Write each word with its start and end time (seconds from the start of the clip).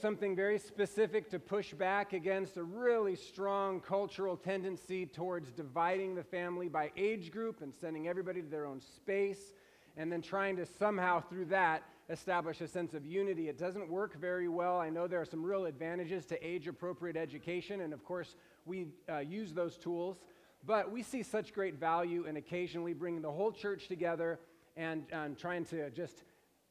something 0.00 0.34
very 0.34 0.58
specific 0.58 1.28
to 1.28 1.38
push 1.38 1.74
back 1.74 2.14
against 2.14 2.56
a 2.56 2.62
really 2.62 3.14
strong 3.14 3.78
cultural 3.78 4.38
tendency 4.38 5.04
towards 5.04 5.52
dividing 5.52 6.14
the 6.14 6.22
family 6.22 6.66
by 6.66 6.90
age 6.96 7.30
group 7.30 7.60
and 7.60 7.74
sending 7.74 8.08
everybody 8.08 8.40
to 8.40 8.48
their 8.48 8.64
own 8.64 8.80
space, 8.80 9.52
and 9.98 10.10
then 10.10 10.22
trying 10.22 10.56
to 10.56 10.64
somehow, 10.64 11.20
through 11.20 11.44
that, 11.44 11.82
establish 12.08 12.62
a 12.62 12.68
sense 12.68 12.94
of 12.94 13.04
unity. 13.04 13.50
It 13.50 13.58
doesn't 13.58 13.86
work 13.86 14.18
very 14.18 14.48
well. 14.48 14.80
I 14.80 14.88
know 14.88 15.06
there 15.06 15.20
are 15.20 15.26
some 15.26 15.44
real 15.44 15.66
advantages 15.66 16.24
to 16.26 16.42
age 16.46 16.68
appropriate 16.68 17.18
education, 17.18 17.82
and 17.82 17.92
of 17.92 18.02
course, 18.02 18.36
we 18.64 18.86
uh, 19.10 19.18
use 19.18 19.52
those 19.52 19.76
tools. 19.76 20.16
But 20.64 20.90
we 20.90 21.02
see 21.02 21.22
such 21.22 21.52
great 21.52 21.74
value 21.74 22.24
in 22.24 22.38
occasionally 22.38 22.94
bringing 22.94 23.20
the 23.20 23.30
whole 23.30 23.52
church 23.52 23.88
together 23.88 24.40
and 24.74 25.04
um, 25.12 25.34
trying 25.34 25.66
to 25.66 25.90
just 25.90 26.22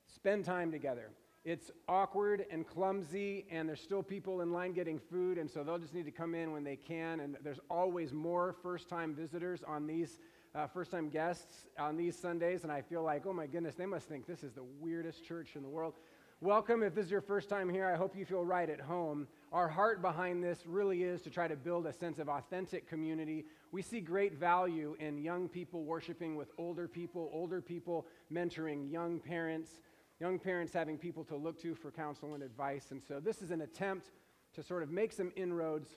spend 0.08 0.44
time 0.44 0.72
together 0.72 1.12
it's 1.44 1.72
awkward 1.88 2.46
and 2.52 2.68
clumsy, 2.68 3.46
and 3.50 3.68
there's 3.68 3.82
still 3.82 4.04
people 4.04 4.42
in 4.42 4.52
line 4.52 4.74
getting 4.74 5.00
food, 5.00 5.40
and 5.40 5.50
so 5.50 5.64
they'll 5.64 5.80
just 5.80 5.94
need 5.94 6.06
to 6.06 6.12
come 6.12 6.36
in 6.36 6.52
when 6.52 6.64
they 6.64 6.76
can. 6.76 7.20
And 7.20 7.36
there's 7.44 7.60
always 7.70 8.14
more 8.14 8.56
first 8.62 8.88
time 8.90 9.16
visitors 9.16 9.64
on 9.68 9.88
these, 9.88 10.20
uh, 10.54 10.68
first 10.68 10.92
time 10.92 11.10
guests 11.10 11.66
on 11.80 11.98
these 11.98 12.16
Sundays, 12.16 12.64
and 12.64 12.72
I 12.72 12.82
feel 12.82 13.02
like, 13.02 13.26
oh 13.26 13.34
my 13.34 13.48
goodness, 13.48 13.74
they 13.74 13.88
must 13.88 14.08
think 14.08 14.28
this 14.28 14.44
is 14.44 14.54
the 14.54 14.66
weirdest 14.80 15.26
church 15.26 15.56
in 15.56 15.64
the 15.64 15.70
world. 15.70 15.96
Welcome. 16.42 16.82
If 16.82 16.96
this 16.96 17.06
is 17.06 17.12
your 17.12 17.22
first 17.22 17.50
time 17.50 17.70
here, 17.70 17.88
I 17.88 17.96
hope 17.96 18.16
you 18.16 18.26
feel 18.26 18.44
right 18.44 18.68
at 18.68 18.82
home. 18.82 19.28
Our 19.52 19.68
heart 19.68 20.02
behind 20.02 20.44
this 20.44 20.64
really 20.66 21.04
is 21.04 21.22
to 21.22 21.30
try 21.30 21.48
to 21.48 21.56
build 21.56 21.86
a 21.86 21.94
sense 21.94 22.18
of 22.18 22.30
authentic 22.30 22.88
community. 22.88 23.46
We 23.72 23.84
see 23.84 24.00
great 24.00 24.34
value 24.40 24.96
in 25.00 25.20
young 25.20 25.48
people 25.48 25.84
worshiping 25.84 26.36
with 26.36 26.50
older 26.58 26.88
people, 26.88 27.30
older 27.32 27.62
people 27.62 28.08
mentoring 28.34 28.92
young 28.92 29.20
parents 29.20 29.82
young 30.22 30.38
parents 30.38 30.72
having 30.72 31.00
people 31.00 31.24
to 31.24 31.36
look 31.36 31.60
to 31.60 31.74
for 31.74 31.90
counsel 31.90 32.36
and 32.36 32.44
advice. 32.44 32.92
And 32.92 33.02
so 33.02 33.20
this 33.20 33.42
is 33.42 33.50
an 33.50 33.62
attempt 33.62 34.12
to 34.54 34.62
sort 34.62 34.84
of 34.84 34.92
make 34.92 35.12
some 35.12 35.32
inroads 35.36 35.90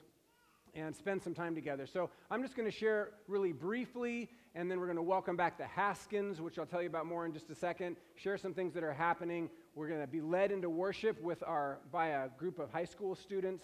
and 0.73 0.95
spend 0.95 1.21
some 1.21 1.35
time 1.35 1.53
together. 1.53 1.85
So 1.85 2.09
I'm 2.31 2.41
just 2.41 2.55
going 2.55 2.69
to 2.69 2.75
share 2.75 3.11
really 3.27 3.51
briefly, 3.53 4.31
and 4.55 4.69
then 4.69 4.79
we're 4.79 4.87
going 4.87 4.97
to 4.97 5.03
welcome 5.03 5.37
back 5.37 5.59
the 5.59 5.67
Haskins, 5.67 6.41
which 6.41 6.57
I'll 6.57 6.65
tell 6.65 6.81
you 6.81 6.89
about 6.89 7.05
more 7.05 7.27
in 7.27 7.33
just 7.33 7.51
a 7.51 7.55
second. 7.55 7.97
Share 8.15 8.35
some 8.35 8.51
things 8.51 8.73
that 8.73 8.83
are 8.83 8.93
happening. 8.93 9.47
We're 9.75 9.87
going 9.87 10.01
to 10.01 10.07
be 10.07 10.21
led 10.21 10.51
into 10.51 10.71
worship 10.71 11.21
with 11.21 11.43
our 11.45 11.77
by 11.91 12.07
a 12.07 12.29
group 12.29 12.57
of 12.57 12.71
high 12.71 12.85
school 12.85 13.13
students, 13.13 13.63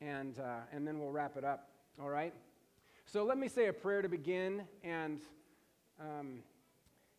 and 0.00 0.38
uh, 0.38 0.60
and 0.72 0.86
then 0.86 1.00
we'll 1.00 1.10
wrap 1.10 1.36
it 1.36 1.44
up. 1.44 1.68
All 2.00 2.10
right. 2.10 2.32
So 3.06 3.24
let 3.24 3.38
me 3.38 3.48
say 3.48 3.66
a 3.66 3.72
prayer 3.72 4.02
to 4.02 4.08
begin, 4.08 4.62
and 4.84 5.20
um, 6.00 6.38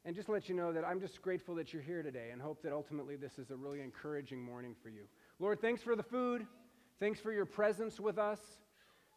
and 0.07 0.15
just 0.15 0.29
let 0.29 0.47
you 0.47 0.55
know 0.55 0.71
that 0.71 0.85
I'm 0.85 1.01
just 1.01 1.21
grateful 1.21 1.53
that 1.55 1.73
you're 1.73 1.81
here 1.81 2.01
today 2.01 2.29
and 2.31 2.41
hope 2.41 2.63
that 2.63 2.71
ultimately 2.71 3.17
this 3.17 3.37
is 3.37 3.51
a 3.51 3.57
really 3.57 3.81
encouraging 3.81 4.41
morning 4.41 4.73
for 4.81 4.87
you. 4.87 5.01
Lord, 5.37 5.59
thanks 5.59 5.81
for 5.83 5.97
the 5.97 6.03
food. 6.03 6.47
Thanks 6.97 7.19
for 7.19 7.33
your 7.33 7.45
presence 7.45 7.99
with 7.99 8.17
us. 8.17 8.39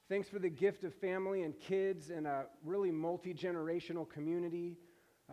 Thanks 0.09 0.29
for 0.29 0.41
the 0.41 0.51
gift 0.51 0.83
of 0.83 0.93
family 0.93 1.45
and 1.45 1.55
kids 1.61 2.11
and 2.11 2.27
a 2.27 2.47
really 2.65 2.91
multi 2.91 3.33
generational 3.33 4.07
community. 4.11 4.79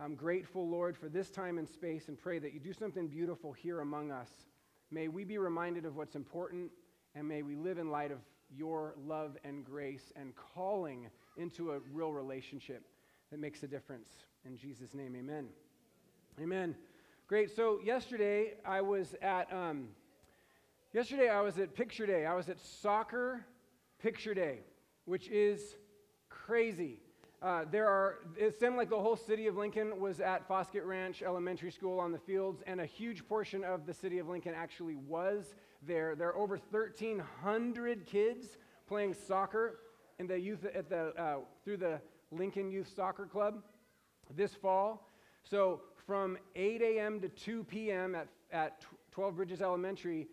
I'm 0.00 0.14
grateful, 0.14 0.68
Lord, 0.68 0.96
for 0.96 1.08
this 1.08 1.28
time 1.28 1.58
and 1.58 1.68
space 1.68 2.06
and 2.06 2.16
pray 2.16 2.38
that 2.38 2.54
you 2.54 2.60
do 2.60 2.72
something 2.72 3.08
beautiful 3.08 3.50
here 3.50 3.80
among 3.80 4.12
us. 4.12 4.30
May 4.92 5.08
we 5.08 5.24
be 5.24 5.38
reminded 5.38 5.84
of 5.84 5.96
what's 5.96 6.14
important 6.14 6.70
and 7.16 7.26
may 7.26 7.42
we 7.42 7.56
live 7.56 7.78
in 7.78 7.90
light 7.90 8.12
of 8.12 8.20
your 8.56 8.94
love 8.96 9.36
and 9.42 9.64
grace 9.64 10.12
and 10.14 10.34
calling 10.36 11.08
into 11.36 11.72
a 11.72 11.80
real 11.92 12.12
relationship 12.12 12.84
that 13.32 13.40
makes 13.40 13.64
a 13.64 13.66
difference. 13.66 14.08
In 14.48 14.56
Jesus' 14.56 14.94
name, 14.94 15.14
amen. 15.14 15.46
Amen. 16.40 16.74
Great. 17.26 17.54
So 17.54 17.80
yesterday 17.84 18.54
I 18.64 18.80
was 18.80 19.14
at 19.20 19.52
um, 19.52 19.88
yesterday 20.94 21.28
I 21.28 21.42
was 21.42 21.58
at 21.58 21.74
Picture 21.74 22.06
Day. 22.06 22.24
I 22.24 22.32
was 22.32 22.48
at 22.48 22.58
Soccer 22.58 23.44
Picture 24.02 24.32
Day, 24.32 24.60
which 25.04 25.28
is 25.28 25.76
crazy. 26.30 26.98
Uh, 27.42 27.66
there 27.70 27.86
are, 27.88 28.20
it 28.38 28.58
seemed 28.58 28.76
like 28.76 28.88
the 28.88 28.98
whole 28.98 29.16
city 29.16 29.48
of 29.48 29.56
Lincoln 29.58 30.00
was 30.00 30.18
at 30.18 30.48
Foskett 30.48 30.84
Ranch 30.84 31.20
Elementary 31.20 31.70
School 31.70 32.00
on 32.00 32.10
the 32.10 32.18
fields, 32.18 32.62
and 32.66 32.80
a 32.80 32.86
huge 32.86 33.28
portion 33.28 33.62
of 33.64 33.84
the 33.84 33.92
city 33.92 34.18
of 34.18 34.28
Lincoln 34.28 34.54
actually 34.56 34.94
was 34.96 35.54
there. 35.86 36.14
There 36.14 36.28
are 36.28 36.38
over 36.38 36.58
1,300 36.70 38.06
kids 38.06 38.56
playing 38.86 39.12
soccer 39.12 39.80
in 40.18 40.26
the 40.26 40.40
youth 40.40 40.64
at 40.64 40.88
the, 40.88 41.12
uh, 41.20 41.36
through 41.66 41.76
the 41.76 42.00
Lincoln 42.30 42.70
Youth 42.70 42.90
Soccer 42.96 43.26
Club 43.26 43.62
this 44.36 44.54
fall. 44.54 45.10
So 45.44 45.80
from 46.06 46.38
8 46.56 46.82
a.m. 46.82 47.20
to 47.20 47.28
2 47.28 47.64
p.m. 47.64 48.14
at, 48.14 48.28
at 48.52 48.84
12 49.12 49.36
Bridges 49.36 49.62
Elementary, 49.62 50.28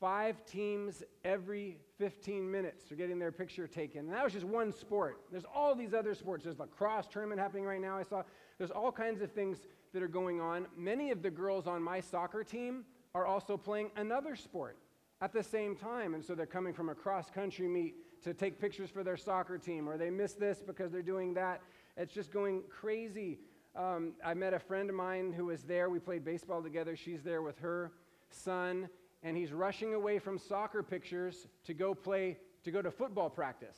five 0.00 0.44
teams 0.44 1.02
every 1.24 1.78
15 1.98 2.50
minutes 2.50 2.90
are 2.90 2.96
getting 2.96 3.18
their 3.18 3.30
picture 3.30 3.68
taken. 3.68 4.00
And 4.00 4.12
that 4.12 4.24
was 4.24 4.32
just 4.32 4.44
one 4.44 4.72
sport. 4.72 5.20
There's 5.30 5.44
all 5.54 5.74
these 5.76 5.94
other 5.94 6.14
sports. 6.14 6.42
There's 6.42 6.58
lacrosse 6.58 7.06
tournament 7.06 7.40
happening 7.40 7.64
right 7.64 7.80
now. 7.80 7.96
I 7.96 8.02
saw 8.02 8.24
there's 8.58 8.72
all 8.72 8.90
kinds 8.90 9.22
of 9.22 9.30
things 9.30 9.58
that 9.92 10.02
are 10.02 10.08
going 10.08 10.40
on. 10.40 10.66
Many 10.76 11.12
of 11.12 11.22
the 11.22 11.30
girls 11.30 11.68
on 11.68 11.82
my 11.82 12.00
soccer 12.00 12.42
team 12.42 12.84
are 13.14 13.26
also 13.26 13.56
playing 13.56 13.90
another 13.96 14.34
sport 14.34 14.76
at 15.20 15.32
the 15.32 15.42
same 15.42 15.76
time. 15.76 16.14
And 16.14 16.24
so 16.24 16.34
they're 16.34 16.46
coming 16.46 16.74
from 16.74 16.88
a 16.88 16.94
cross 16.94 17.30
country 17.30 17.68
meet 17.68 17.94
to 18.24 18.34
take 18.34 18.60
pictures 18.60 18.90
for 18.90 19.04
their 19.04 19.16
soccer 19.16 19.58
team, 19.58 19.88
or 19.88 19.96
they 19.96 20.10
miss 20.10 20.32
this 20.32 20.62
because 20.66 20.90
they're 20.90 21.02
doing 21.02 21.34
that. 21.34 21.60
It's 21.96 22.14
just 22.14 22.32
going 22.32 22.62
crazy. 22.70 23.38
Um, 23.76 24.12
I 24.24 24.34
met 24.34 24.54
a 24.54 24.58
friend 24.58 24.88
of 24.90 24.96
mine 24.96 25.32
who 25.32 25.46
was 25.46 25.62
there. 25.62 25.90
We 25.90 25.98
played 25.98 26.24
baseball 26.24 26.62
together. 26.62 26.96
She's 26.96 27.22
there 27.22 27.42
with 27.42 27.58
her 27.58 27.92
son, 28.30 28.88
and 29.22 29.36
he's 29.36 29.52
rushing 29.52 29.94
away 29.94 30.18
from 30.18 30.38
soccer 30.38 30.82
pictures 30.82 31.46
to 31.64 31.74
go 31.74 31.94
play, 31.94 32.38
to 32.64 32.70
go 32.70 32.82
to 32.82 32.90
football 32.90 33.30
practice. 33.30 33.76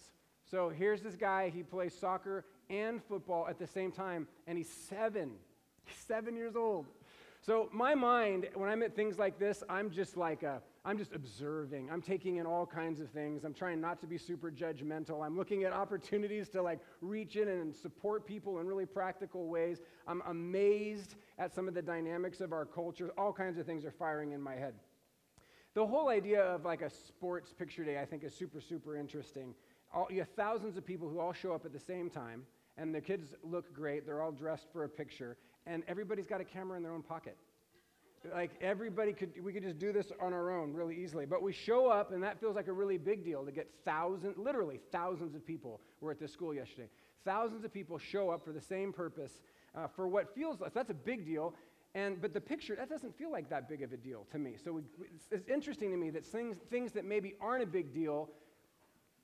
So 0.51 0.69
here's 0.69 1.03
this 1.03 1.17
guy. 1.17 1.49
He 1.49 1.63
plays 1.63 1.95
soccer 1.97 2.45
and 2.71 3.03
football 3.03 3.47
at 3.49 3.59
the 3.59 3.67
same 3.67 3.91
time, 3.93 4.29
and 4.47 4.57
he's 4.57 4.71
seven. 4.71 5.33
He's 5.85 5.99
seven 6.07 6.37
years 6.37 6.57
old. 6.57 6.87
So 7.44 7.69
my 7.72 7.94
mind, 7.94 8.49
when 8.55 8.71
I'm 8.71 8.82
at 8.82 8.97
things 8.97 9.19
like 9.19 9.38
this, 9.38 9.62
I'm 9.69 9.91
just 9.91 10.16
like 10.16 10.43
a, 10.43 10.62
I'm 10.82 10.97
just 10.97 11.12
observing. 11.12 11.91
I'm 11.93 12.00
taking 12.00 12.38
in 12.38 12.47
all 12.47 12.65
kinds 12.65 13.00
of 13.00 13.10
things. 13.10 13.44
I'm 13.44 13.53
trying 13.53 13.82
not 13.82 14.00
to 14.00 14.06
be 14.06 14.16
super 14.16 14.50
judgmental. 14.50 15.22
I'm 15.22 15.37
looking 15.37 15.65
at 15.65 15.75
opportunities 15.75 16.49
to 16.50 16.62
like 16.62 16.78
reach 17.03 17.37
in 17.37 17.49
and 17.49 17.77
support 17.77 18.27
people 18.27 18.60
in 18.60 18.66
really 18.66 18.87
practical 18.87 19.49
ways. 19.49 19.82
I'm 20.09 20.22
amazed 20.27 21.16
at 21.38 21.55
some 21.55 21.69
of 21.69 21.75
the 21.75 21.82
dynamics 21.82 22.41
of 22.41 22.55
our 22.55 22.65
culture. 22.65 23.10
All 23.19 23.32
kinds 23.32 23.59
of 23.59 23.66
things 23.66 23.84
are 23.84 23.93
firing 23.93 24.32
in 24.32 24.41
my 24.41 24.55
head. 24.55 24.72
The 25.75 25.87
whole 25.87 26.09
idea 26.09 26.43
of 26.43 26.65
like 26.65 26.81
a 26.81 26.88
sports 26.88 27.53
picture 27.53 27.84
day, 27.84 28.00
I 28.00 28.06
think, 28.06 28.25
is 28.25 28.34
super, 28.34 28.62
super 28.62 28.97
interesting. 28.97 29.55
All, 29.93 30.06
you 30.09 30.21
have 30.21 30.31
thousands 30.31 30.78
of 30.78 30.87
people 30.87 31.11
who 31.11 31.21
all 31.21 31.34
show 31.34 31.53
up 31.53 31.66
at 31.66 31.75
the 31.75 31.78
same 31.78 32.09
time, 32.09 32.47
and 32.78 32.94
the 32.94 33.03
kids 33.03 33.34
look 33.43 33.71
great. 33.75 34.06
They're 34.06 34.22
all 34.22 34.32
dressed 34.32 34.69
for 34.72 34.84
a 34.84 34.88
picture 34.88 35.37
and 35.67 35.83
everybody's 35.89 36.27
got 36.27 36.41
a 36.41 36.45
camera 36.45 36.77
in 36.77 36.83
their 36.83 36.93
own 36.93 37.03
pocket. 37.03 37.37
Like 38.33 38.53
everybody 38.61 39.13
could, 39.13 39.33
we 39.43 39.53
could 39.53 39.63
just 39.63 39.79
do 39.79 39.93
this 39.93 40.11
on 40.21 40.33
our 40.33 40.51
own 40.51 40.73
really 40.73 40.97
easily. 40.97 41.27
But 41.27 41.43
we 41.43 41.53
show 41.53 41.89
up, 41.89 42.13
and 42.13 42.23
that 42.23 42.41
feels 42.41 42.57
like 42.57 42.69
a 42.69 42.73
really 42.73 42.97
big 42.97 43.25
deal 43.25 43.45
to 43.45 43.53
get 43.53 43.69
thousands, 43.85 44.39
literally 44.39 44.81
thousands 44.93 45.35
of 45.35 45.47
people 45.47 45.81
were 46.01 46.11
at 46.11 46.19
this 46.19 46.33
school 46.33 46.55
yesterday. 46.55 46.89
Thousands 47.25 47.65
of 47.65 47.73
people 47.73 47.99
show 47.99 48.31
up 48.31 48.45
for 48.45 48.53
the 48.53 48.61
same 48.61 48.93
purpose 48.93 49.41
uh, 49.75 49.89
for 49.89 50.09
what 50.09 50.35
feels 50.35 50.61
like 50.61 50.73
that's 50.73 50.91
a 50.91 50.95
big 50.95 51.27
deal. 51.27 51.55
And, 51.95 52.21
but 52.21 52.33
the 52.33 52.41
picture, 52.41 52.75
that 52.77 52.89
doesn't 52.89 53.17
feel 53.17 53.31
like 53.31 53.49
that 53.51 53.69
big 53.69 53.83
of 53.83 53.93
a 53.93 53.97
deal 53.97 54.27
to 54.33 54.39
me. 54.39 54.57
So 54.63 54.73
we, 54.73 54.83
it's, 55.15 55.27
it's 55.31 55.49
interesting 55.49 55.91
to 55.93 55.97
me 55.97 56.11
that 56.11 56.25
things, 56.25 56.57
things 56.71 56.93
that 56.93 57.05
maybe 57.05 57.35
aren't 57.41 57.63
a 57.63 57.67
big 57.67 57.93
deal 57.93 58.31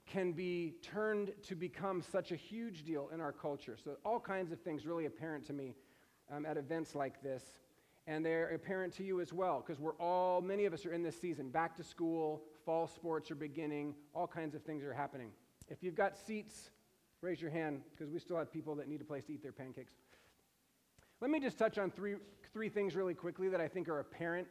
can 0.07 0.33
be 0.33 0.75
turned 0.83 1.33
to 1.49 1.55
become 1.55 2.03
such 2.03 2.33
a 2.33 2.37
huge 2.37 2.85
deal 2.85 3.11
in 3.13 3.21
our 3.21 3.33
culture. 3.33 3.77
So 3.83 3.97
all 4.05 4.21
kinds 4.21 4.53
of 4.53 4.61
things 4.61 4.87
really 4.87 5.07
apparent 5.07 5.47
to 5.47 5.53
me 5.53 5.75
um, 6.31 6.47
at 6.47 6.57
events 6.57 6.95
like 6.95 7.23
this. 7.23 7.51
And 8.07 8.25
they're 8.25 8.49
apparent 8.49 8.95
to 8.95 9.05
you 9.05 9.21
as 9.21 9.33
well, 9.33 9.63
because 9.65 9.81
we're 9.81 9.97
all, 9.97 10.41
many 10.41 10.65
of 10.65 10.73
us 10.73 10.85
are 10.87 10.93
in 10.93 11.03
this 11.03 11.21
season. 11.21 11.51
Back 11.51 11.77
to 11.77 11.85
school, 11.85 12.43
fall 12.65 12.87
sports 12.87 13.31
are 13.31 13.35
beginning, 13.37 13.95
all 14.15 14.27
kinds 14.27 14.55
of 14.55 14.63
things 14.63 14.83
are 14.83 14.93
happening. 14.93 15.31
If 15.69 15.83
you've 15.83 15.95
got 15.95 16.17
seats, 16.17 16.71
raise 17.21 17.41
your 17.41 17.51
hand, 17.51 17.83
because 17.91 18.11
we 18.11 18.19
still 18.19 18.37
have 18.37 18.51
people 18.51 18.75
that 18.77 18.89
need 18.89 19.01
a 19.01 19.05
place 19.05 19.25
to 19.27 19.35
eat 19.35 19.43
their 19.43 19.53
pancakes. 19.53 19.93
Let 21.21 21.31
me 21.31 21.39
just 21.39 21.59
touch 21.59 21.79
on 21.79 21.91
three, 21.91 22.17
three 22.53 22.71
things 22.71 22.97
really 22.97 23.15
quickly 23.15 23.49
that 23.51 23.61
I 23.61 23.69
think 23.69 23.89
are 23.89 24.01
apparent 24.01 24.49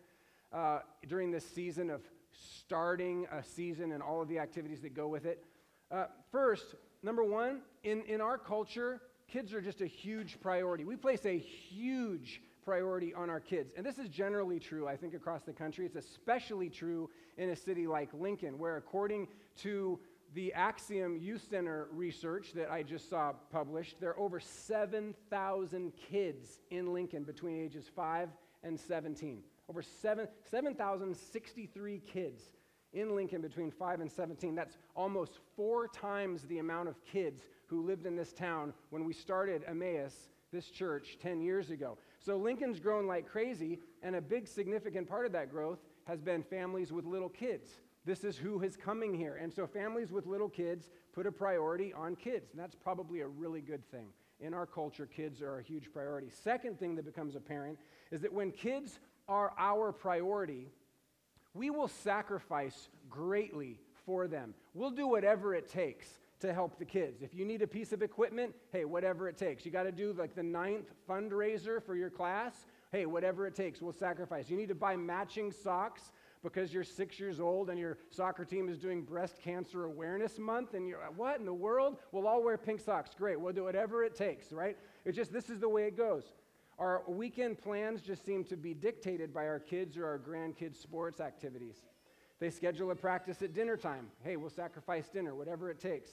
uh, 0.54 0.80
during 1.08 1.32
this 1.32 1.46
season 1.46 1.90
of 1.90 2.02
starting 2.32 3.26
a 3.32 3.44
season 3.44 3.92
and 3.92 4.04
all 4.04 4.22
of 4.22 4.28
the 4.28 4.38
activities 4.38 4.82
that 4.82 4.94
go 4.94 5.08
with 5.08 5.26
it. 5.26 5.44
Uh, 5.92 6.06
first, 6.32 6.76
number 7.02 7.24
one, 7.24 7.62
in, 7.84 8.04
in 8.04 8.22
our 8.22 8.38
culture, 8.38 9.02
kids 9.30 9.54
are 9.54 9.62
just 9.62 9.82
a 9.82 9.88
huge 9.88 10.40
priority. 10.42 10.86
We 10.86 10.96
place 10.96 11.26
a 11.26 11.38
huge 11.38 12.42
priority 12.64 13.14
on 13.14 13.30
our 13.30 13.40
kids. 13.40 13.74
And 13.78 13.86
this 13.86 13.98
is 13.98 14.10
generally 14.10 14.60
true, 14.60 14.88
I 14.88 14.96
think, 14.96 15.14
across 15.14 15.44
the 15.44 15.54
country. 15.54 15.86
It's 15.86 15.96
especially 15.96 16.70
true 16.70 17.10
in 17.38 17.50
a 17.50 17.56
city 17.56 17.88
like 17.88 18.10
Lincoln, 18.14 18.60
where 18.60 18.78
according 18.78 19.28
to 19.58 20.00
the 20.36 20.54
Axiom 20.54 21.18
Youth 21.18 21.48
Center 21.50 21.88
research 21.92 22.54
that 22.54 22.72
I 22.72 22.84
just 22.84 23.10
saw 23.10 23.34
published, 23.52 24.00
there 24.00 24.12
are 24.12 24.20
over 24.20 24.40
7,000 24.40 25.94
kids 26.12 26.60
in 26.70 26.94
Lincoln 26.94 27.24
between 27.24 27.58
ages 27.58 27.90
5 27.96 28.30
and 28.64 28.80
17. 28.80 29.42
Over 29.68 29.82
7,063 29.82 32.00
7, 32.00 32.02
kids 32.06 32.52
in 32.94 33.16
Lincoln 33.16 33.42
between 33.42 33.72
5 33.72 34.02
and 34.02 34.12
17. 34.12 34.54
That's 34.56 34.78
almost 34.96 35.40
four 35.56 35.88
times 35.88 36.44
the 36.44 36.60
amount 36.60 36.90
of 36.90 37.04
kids 37.06 37.42
who 37.70 37.86
lived 37.86 38.06
in 38.06 38.16
this 38.16 38.34
town 38.34 38.74
when 38.90 39.06
we 39.06 39.14
started 39.14 39.64
Emmaus, 39.68 40.30
this 40.52 40.70
church, 40.70 41.18
10 41.22 41.42
years 41.42 41.70
ago. 41.70 41.98
So 42.20 42.36
Lincoln's 42.38 42.80
grown 42.80 43.06
like 43.06 43.28
crazy, 43.28 43.80
and 44.02 44.16
a 44.16 44.22
big 44.22 44.48
significant 44.48 45.08
part 45.08 45.26
of 45.26 45.32
that 45.34 45.52
growth 45.52 45.80
has 46.06 46.20
been 46.22 46.42
families 46.44 46.92
with 46.92 47.06
little 47.06 47.30
kids. 47.30 47.70
This 48.06 48.24
is 48.24 48.38
who 48.38 48.62
is 48.64 48.76
coming 48.76 49.14
here. 49.14 49.36
And 49.36 49.54
so 49.54 49.68
families 49.68 50.12
with 50.12 50.26
little 50.26 50.50
kids 50.50 50.90
put 51.14 51.28
a 51.28 51.32
priority 51.32 51.94
on 51.94 52.16
kids, 52.16 52.52
and 52.52 52.60
that's 52.60 52.76
probably 52.76 53.22
a 53.22 53.28
really 53.28 53.62
good 53.62 53.86
thing. 53.92 54.08
In 54.40 54.54
our 54.54 54.66
culture, 54.66 55.06
kids 55.06 55.42
are 55.42 55.60
a 55.60 55.64
huge 55.64 55.92
priority. 55.92 56.30
Second 56.30 56.80
thing 56.80 56.96
that 56.96 57.06
becomes 57.06 57.36
apparent 57.36 57.78
is 58.10 58.22
that 58.22 58.34
when 58.34 58.52
kids 58.52 59.00
are 59.28 59.54
our 59.58 59.92
priority, 59.92 60.72
we 61.54 61.70
will 61.70 61.90
sacrifice 61.90 62.90
greatly 63.10 63.80
for 64.06 64.28
them. 64.28 64.54
We'll 64.74 64.92
do 64.92 65.08
whatever 65.08 65.54
it 65.54 65.70
takes 65.70 66.08
to 66.40 66.54
help 66.54 66.80
the 66.80 66.86
kids. 66.86 67.22
If 67.22 67.34
you 67.34 67.46
need 67.46 67.62
a 67.62 67.68
piece 67.68 67.92
of 67.92 68.02
equipment, 68.02 68.56
hey, 68.72 68.86
whatever 68.86 69.28
it 69.28 69.38
takes. 69.38 69.66
You 69.66 69.72
got 69.72 69.84
to 69.84 69.92
do 69.92 70.14
like 70.14 70.36
the 70.36 70.44
ninth 70.44 70.92
fundraiser 71.08 71.84
for 71.84 71.96
your 71.96 72.10
class, 72.10 72.66
hey, 72.92 73.06
whatever 73.06 73.46
it 73.46 73.56
takes, 73.56 73.82
we'll 73.82 73.94
sacrifice. 73.94 74.50
You 74.50 74.58
need 74.58 74.70
to 74.70 74.76
buy 74.76 74.96
matching 74.96 75.52
socks 75.52 76.12
because 76.42 76.74
you're 76.74 76.84
six 76.84 77.20
years 77.20 77.40
old 77.40 77.70
and 77.70 77.78
your 77.78 77.98
soccer 78.10 78.46
team 78.46 78.70
is 78.70 78.78
doing 78.78 79.02
breast 79.04 79.42
cancer 79.42 79.84
awareness 79.84 80.40
month 80.40 80.74
and 80.74 80.88
you're 80.88 81.00
what 81.16 81.40
in 81.40 81.46
the 81.46 81.54
world? 81.54 81.98
We'll 82.12 82.28
all 82.28 82.42
wear 82.42 82.58
pink 82.58 82.80
socks. 82.80 83.12
Great 83.18 83.40
we'll 83.40 83.54
do 83.54 83.66
whatever 83.66 84.04
it 84.04 84.16
takes 84.16 84.52
right? 84.52 84.78
It's 85.04 85.18
just 85.18 85.34
this 85.34 85.50
is 85.50 85.60
the 85.60 85.70
way 85.70 85.84
it 85.86 85.98
goes. 85.98 86.24
Our 86.78 87.04
weekend 87.08 87.58
plans 87.58 88.02
just 88.02 88.26
seem 88.26 88.46
to 88.46 88.56
be 88.56 88.74
dictated 88.74 89.34
by 89.34 89.48
our 89.48 89.60
kids 89.60 89.98
or 89.98 90.06
our 90.06 90.18
grandkids 90.18 90.78
sports 90.78 91.20
activities. 91.20 91.76
They 92.40 92.50
schedule 92.50 92.92
a 92.92 92.96
practice 92.96 93.42
at 93.42 93.54
dinner 93.54 93.76
time. 93.76 94.08
Hey 94.24 94.38
we'll 94.38 94.50
sacrifice 94.50 95.10
dinner 95.10 95.36
whatever 95.36 95.70
it 95.70 95.80
takes 95.80 96.12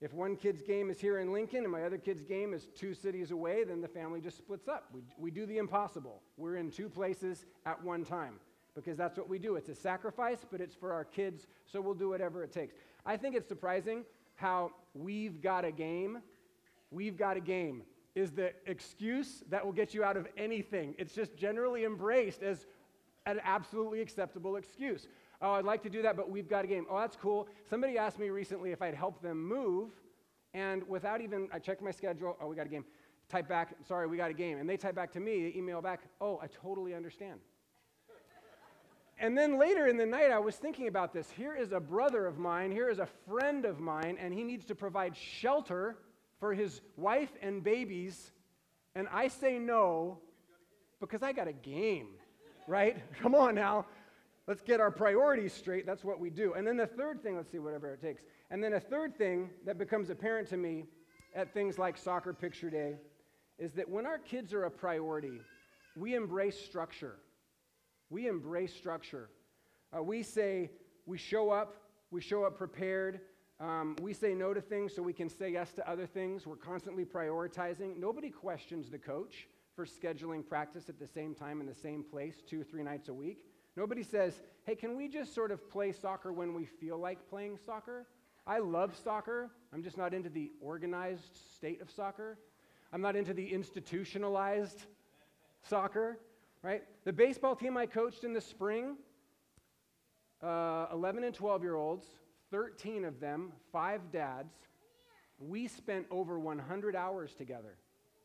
if 0.00 0.12
one 0.12 0.36
kid's 0.36 0.62
game 0.62 0.90
is 0.90 1.00
here 1.00 1.18
in 1.18 1.32
Lincoln 1.32 1.62
and 1.62 1.72
my 1.72 1.84
other 1.84 1.98
kid's 1.98 2.22
game 2.22 2.52
is 2.52 2.68
two 2.74 2.94
cities 2.94 3.30
away, 3.30 3.64
then 3.64 3.80
the 3.80 3.88
family 3.88 4.20
just 4.20 4.36
splits 4.36 4.68
up. 4.68 4.88
We, 4.92 5.02
we 5.18 5.30
do 5.30 5.46
the 5.46 5.58
impossible. 5.58 6.20
We're 6.36 6.56
in 6.56 6.70
two 6.70 6.88
places 6.88 7.46
at 7.64 7.82
one 7.82 8.04
time 8.04 8.34
because 8.74 8.96
that's 8.96 9.16
what 9.16 9.28
we 9.28 9.38
do. 9.38 9.56
It's 9.56 9.68
a 9.68 9.74
sacrifice, 9.74 10.44
but 10.50 10.60
it's 10.60 10.74
for 10.74 10.92
our 10.92 11.04
kids, 11.04 11.46
so 11.64 11.80
we'll 11.80 11.94
do 11.94 12.08
whatever 12.08 12.42
it 12.42 12.52
takes. 12.52 12.74
I 13.06 13.16
think 13.16 13.36
it's 13.36 13.48
surprising 13.48 14.04
how 14.34 14.72
we've 14.94 15.40
got 15.40 15.64
a 15.64 15.70
game, 15.70 16.18
we've 16.90 17.16
got 17.16 17.36
a 17.36 17.40
game 17.40 17.82
is 18.14 18.30
the 18.30 18.52
excuse 18.66 19.42
that 19.50 19.64
will 19.64 19.72
get 19.72 19.92
you 19.92 20.04
out 20.04 20.16
of 20.16 20.28
anything. 20.36 20.94
It's 20.98 21.14
just 21.14 21.36
generally 21.36 21.84
embraced 21.84 22.42
as 22.42 22.66
an 23.26 23.40
absolutely 23.42 24.00
acceptable 24.00 24.56
excuse. 24.56 25.08
Oh, 25.44 25.52
I'd 25.52 25.66
like 25.66 25.82
to 25.82 25.90
do 25.90 26.00
that, 26.00 26.16
but 26.16 26.30
we've 26.30 26.48
got 26.48 26.64
a 26.64 26.66
game. 26.66 26.86
Oh, 26.88 26.98
that's 26.98 27.16
cool. 27.16 27.48
Somebody 27.68 27.98
asked 27.98 28.18
me 28.18 28.30
recently 28.30 28.72
if 28.72 28.80
I'd 28.80 28.94
help 28.94 29.20
them 29.20 29.46
move, 29.46 29.90
and 30.54 30.88
without 30.88 31.20
even, 31.20 31.48
I 31.52 31.58
checked 31.58 31.82
my 31.82 31.90
schedule. 31.90 32.38
Oh, 32.40 32.46
we 32.46 32.56
got 32.56 32.64
a 32.64 32.70
game. 32.70 32.86
Type 33.28 33.46
back, 33.46 33.74
sorry, 33.86 34.06
we 34.06 34.16
got 34.16 34.30
a 34.30 34.34
game. 34.34 34.56
And 34.56 34.66
they 34.66 34.78
type 34.78 34.94
back 34.94 35.12
to 35.12 35.20
me, 35.20 35.52
email 35.54 35.82
back, 35.82 36.00
oh, 36.18 36.40
I 36.42 36.46
totally 36.46 36.94
understand. 36.94 37.40
and 39.18 39.36
then 39.36 39.58
later 39.58 39.86
in 39.86 39.98
the 39.98 40.06
night, 40.06 40.30
I 40.30 40.38
was 40.38 40.56
thinking 40.56 40.88
about 40.88 41.12
this. 41.12 41.28
Here 41.36 41.54
is 41.54 41.72
a 41.72 41.80
brother 41.80 42.24
of 42.24 42.38
mine, 42.38 42.72
here 42.72 42.88
is 42.88 42.98
a 42.98 43.08
friend 43.28 43.66
of 43.66 43.80
mine, 43.80 44.16
and 44.18 44.32
he 44.32 44.44
needs 44.44 44.64
to 44.66 44.74
provide 44.74 45.14
shelter 45.14 45.98
for 46.40 46.54
his 46.54 46.80
wife 46.96 47.32
and 47.42 47.62
babies, 47.62 48.32
and 48.94 49.08
I 49.12 49.28
say 49.28 49.58
no 49.58 50.20
because 51.00 51.22
I 51.22 51.32
got 51.32 51.48
a 51.48 51.52
game, 51.52 52.08
right? 52.66 52.96
Come 53.20 53.34
on 53.34 53.54
now. 53.54 53.84
Let's 54.46 54.60
get 54.60 54.80
our 54.80 54.90
priorities 54.90 55.54
straight. 55.54 55.86
That's 55.86 56.04
what 56.04 56.20
we 56.20 56.28
do. 56.28 56.52
And 56.52 56.66
then 56.66 56.76
the 56.76 56.86
third 56.86 57.22
thing, 57.22 57.36
let's 57.36 57.50
see, 57.50 57.58
whatever 57.58 57.92
it 57.94 58.00
takes. 58.02 58.22
And 58.50 58.62
then 58.62 58.74
a 58.74 58.80
third 58.80 59.16
thing 59.16 59.50
that 59.64 59.78
becomes 59.78 60.10
apparent 60.10 60.48
to 60.50 60.58
me 60.58 60.84
at 61.34 61.54
things 61.54 61.78
like 61.78 61.96
soccer 61.96 62.34
picture 62.34 62.68
day 62.68 62.96
is 63.58 63.72
that 63.72 63.88
when 63.88 64.04
our 64.04 64.18
kids 64.18 64.52
are 64.52 64.64
a 64.64 64.70
priority, 64.70 65.40
we 65.96 66.14
embrace 66.14 66.58
structure. 66.58 67.16
We 68.10 68.28
embrace 68.28 68.74
structure. 68.74 69.30
Uh, 69.96 70.02
we 70.02 70.22
say, 70.22 70.70
we 71.06 71.16
show 71.16 71.50
up, 71.50 71.76
we 72.10 72.20
show 72.20 72.44
up 72.44 72.58
prepared. 72.58 73.20
Um, 73.60 73.96
we 74.02 74.12
say 74.12 74.34
no 74.34 74.52
to 74.52 74.60
things 74.60 74.94
so 74.94 75.02
we 75.02 75.12
can 75.12 75.30
say 75.30 75.52
yes 75.52 75.72
to 75.74 75.88
other 75.88 76.06
things. 76.06 76.46
We're 76.46 76.56
constantly 76.56 77.04
prioritizing. 77.04 77.96
Nobody 77.96 78.28
questions 78.28 78.90
the 78.90 78.98
coach 78.98 79.48
for 79.74 79.86
scheduling 79.86 80.46
practice 80.46 80.88
at 80.88 80.98
the 80.98 81.06
same 81.06 81.34
time 81.34 81.60
in 81.60 81.66
the 81.66 81.74
same 81.74 82.02
place 82.02 82.42
two, 82.46 82.62
three 82.62 82.82
nights 82.82 83.08
a 83.08 83.14
week. 83.14 83.44
Nobody 83.76 84.02
says, 84.02 84.40
hey, 84.64 84.74
can 84.76 84.96
we 84.96 85.08
just 85.08 85.34
sort 85.34 85.50
of 85.50 85.68
play 85.70 85.92
soccer 85.92 86.32
when 86.32 86.54
we 86.54 86.64
feel 86.64 86.98
like 86.98 87.28
playing 87.28 87.58
soccer? 87.64 88.06
I 88.46 88.58
love 88.58 88.94
soccer. 89.02 89.50
I'm 89.72 89.82
just 89.82 89.96
not 89.96 90.14
into 90.14 90.28
the 90.28 90.52
organized 90.60 91.36
state 91.54 91.80
of 91.80 91.90
soccer. 91.90 92.38
I'm 92.92 93.00
not 93.00 93.16
into 93.16 93.34
the 93.34 93.52
institutionalized 93.52 94.84
soccer, 95.62 96.18
right? 96.62 96.84
The 97.04 97.12
baseball 97.12 97.56
team 97.56 97.76
I 97.76 97.86
coached 97.86 98.22
in 98.22 98.32
the 98.32 98.40
spring, 98.40 98.96
uh, 100.42 100.86
11 100.92 101.24
and 101.24 101.34
12 101.34 101.62
year 101.62 101.74
olds, 101.74 102.06
13 102.50 103.04
of 103.04 103.18
them, 103.18 103.52
five 103.72 104.12
dads, 104.12 104.54
we 105.40 105.66
spent 105.66 106.06
over 106.10 106.38
100 106.38 106.94
hours 106.94 107.34
together, 107.34 107.76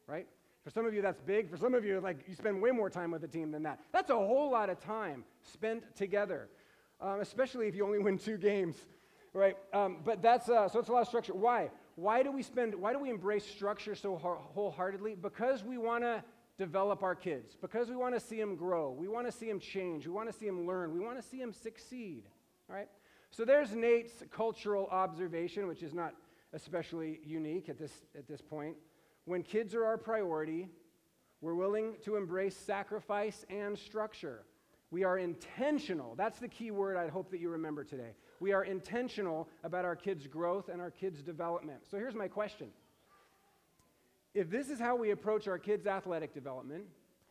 right? 0.06 0.28
For 0.64 0.70
some 0.70 0.86
of 0.86 0.94
you, 0.94 1.02
that's 1.02 1.22
big. 1.22 1.50
For 1.50 1.58
some 1.58 1.74
of 1.74 1.86
you, 1.86 2.00
like 2.00 2.28
you 2.28 2.36
spend 2.36 2.62
way 2.62 2.72
more 2.72 2.90
time 2.90 3.12
with 3.12 3.22
the 3.22 3.28
team 3.28 3.52
than 3.52 3.64
that. 3.64 3.80
That's 3.92 4.10
a 4.10 4.16
whole 4.16 4.52
lot 4.52 4.70
of 4.70 4.80
time 4.80 5.24
spent 5.42 5.96
together, 5.96 6.50
um, 7.00 7.22
especially 7.22 7.68
if 7.68 7.76
you 7.76 7.86
only 7.86 8.00
win 8.00 8.18
two 8.18 8.38
games, 8.38 8.76
right? 9.34 9.56
Um, 9.74 9.98
but 10.04 10.22
that's 10.22 10.50
uh, 10.50 10.68
so 10.68 10.80
it's 10.80 10.90
a 10.90 10.92
lot 10.92 11.02
of 11.02 11.08
structure. 11.08 11.34
Why? 11.34 11.72
Why 11.96 12.24
do 12.24 12.32
we 12.32 12.44
spend? 12.44 12.76
Why 12.76 12.94
do 12.94 13.00
we 13.00 13.10
embrace 13.10 13.46
structure 13.46 13.96
so 13.96 14.18
wholeheartedly? 14.18 15.16
Because 15.16 15.64
we 15.64 15.78
want 15.78 16.04
to 16.04 16.24
develop 16.58 17.04
our 17.04 17.16
kids. 17.16 17.56
Because 17.60 17.90
we 17.90 17.96
want 17.96 18.14
to 18.14 18.20
see 18.20 18.38
them 18.38 18.56
grow. 18.56 18.92
We 18.92 19.08
want 19.08 19.26
to 19.26 19.32
see 19.32 19.48
them 19.48 19.60
change. 19.60 20.06
We 20.06 20.12
want 20.12 20.32
to 20.32 20.38
see 20.38 20.46
them 20.46 20.68
learn. 20.68 20.94
We 20.94 21.00
want 21.00 21.20
to 21.20 21.28
see 21.28 21.40
them 21.40 21.54
succeed. 21.54 22.24
All 22.70 22.76
right. 22.76 22.90
So 23.32 23.46
there's 23.46 23.74
Nate's 23.74 24.24
cultural 24.30 24.88
observation, 24.92 25.68
which 25.68 25.84
is 25.84 25.94
not 25.94 26.14
especially 26.54 27.22
unique 27.24 27.70
at 27.70 27.78
this 27.78 27.94
at 28.18 28.28
this 28.28 28.42
point. 28.42 28.76
When 29.26 29.44
kids 29.44 29.76
are 29.76 29.86
our 29.86 29.98
priority, 29.98 30.70
we're 31.42 31.56
willing 31.56 31.96
to 32.04 32.16
embrace 32.16 32.56
sacrifice 32.56 33.46
and 33.50 33.78
structure. 33.78 34.44
We 34.92 35.04
are 35.04 35.20
intentional. 35.20 36.16
That's 36.16 36.40
the 36.40 36.48
key 36.48 36.72
word 36.72 36.98
I 36.98 37.10
hope 37.10 37.30
that 37.32 37.40
you 37.40 37.50
remember 37.50 37.84
today. 37.84 38.16
We 38.40 38.54
are 38.54 38.64
intentional 38.64 39.48
about 39.64 39.86
our 39.86 39.96
kids' 39.96 40.26
growth 40.26 40.70
and 40.70 40.82
our 40.82 40.92
kids' 40.92 41.22
development. 41.22 41.80
So 41.90 41.98
here's 41.98 42.16
my 42.16 42.28
question 42.28 42.70
If 44.34 44.50
this 44.50 44.70
is 44.70 44.80
how 44.80 44.96
we 44.96 45.12
approach 45.12 45.48
our 45.48 45.60
kids' 45.60 45.86
athletic 45.86 46.34
development, 46.34 46.86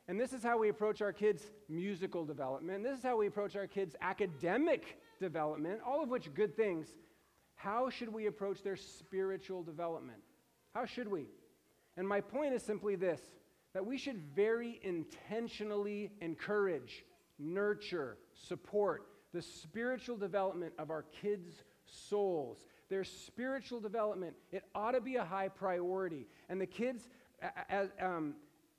and 0.06 0.18
this 0.18 0.32
is 0.32 0.42
how 0.42 0.56
we 0.56 0.68
approach 0.68 1.02
our 1.02 1.12
kids' 1.12 1.50
musical 1.68 2.24
development, 2.24 2.84
this 2.84 2.98
is 2.98 3.04
how 3.04 3.16
we 3.16 3.26
approach 3.26 3.56
our 3.56 3.66
kids' 3.66 3.96
academic 4.00 4.98
development, 5.20 5.80
all 5.84 6.02
of 6.02 6.08
which 6.08 6.32
good 6.34 6.56
things, 6.56 6.86
how 7.56 7.90
should 7.90 8.12
we 8.12 8.26
approach 8.26 8.62
their 8.62 8.76
spiritual 8.76 9.64
development? 9.64 10.20
How 10.74 10.86
should 10.86 11.08
we? 11.08 11.26
And 11.98 12.06
my 12.06 12.20
point 12.20 12.54
is 12.54 12.62
simply 12.62 12.94
this 12.94 13.20
that 13.74 13.84
we 13.84 13.98
should 13.98 14.16
very 14.34 14.80
intentionally 14.82 16.10
encourage, 16.22 17.04
nurture, 17.38 18.16
support 18.32 19.08
the 19.34 19.42
spiritual 19.42 20.16
development 20.16 20.72
of 20.78 20.90
our 20.90 21.02
kids' 21.02 21.64
souls. 21.84 22.64
Their 22.88 23.04
spiritual 23.04 23.80
development, 23.80 24.34
it 24.52 24.64
ought 24.74 24.92
to 24.92 25.02
be 25.02 25.16
a 25.16 25.24
high 25.24 25.48
priority. 25.48 26.26
And 26.48 26.58
the 26.58 26.66
kids, 26.66 27.10
as, 27.68 27.90
um, 28.00 28.36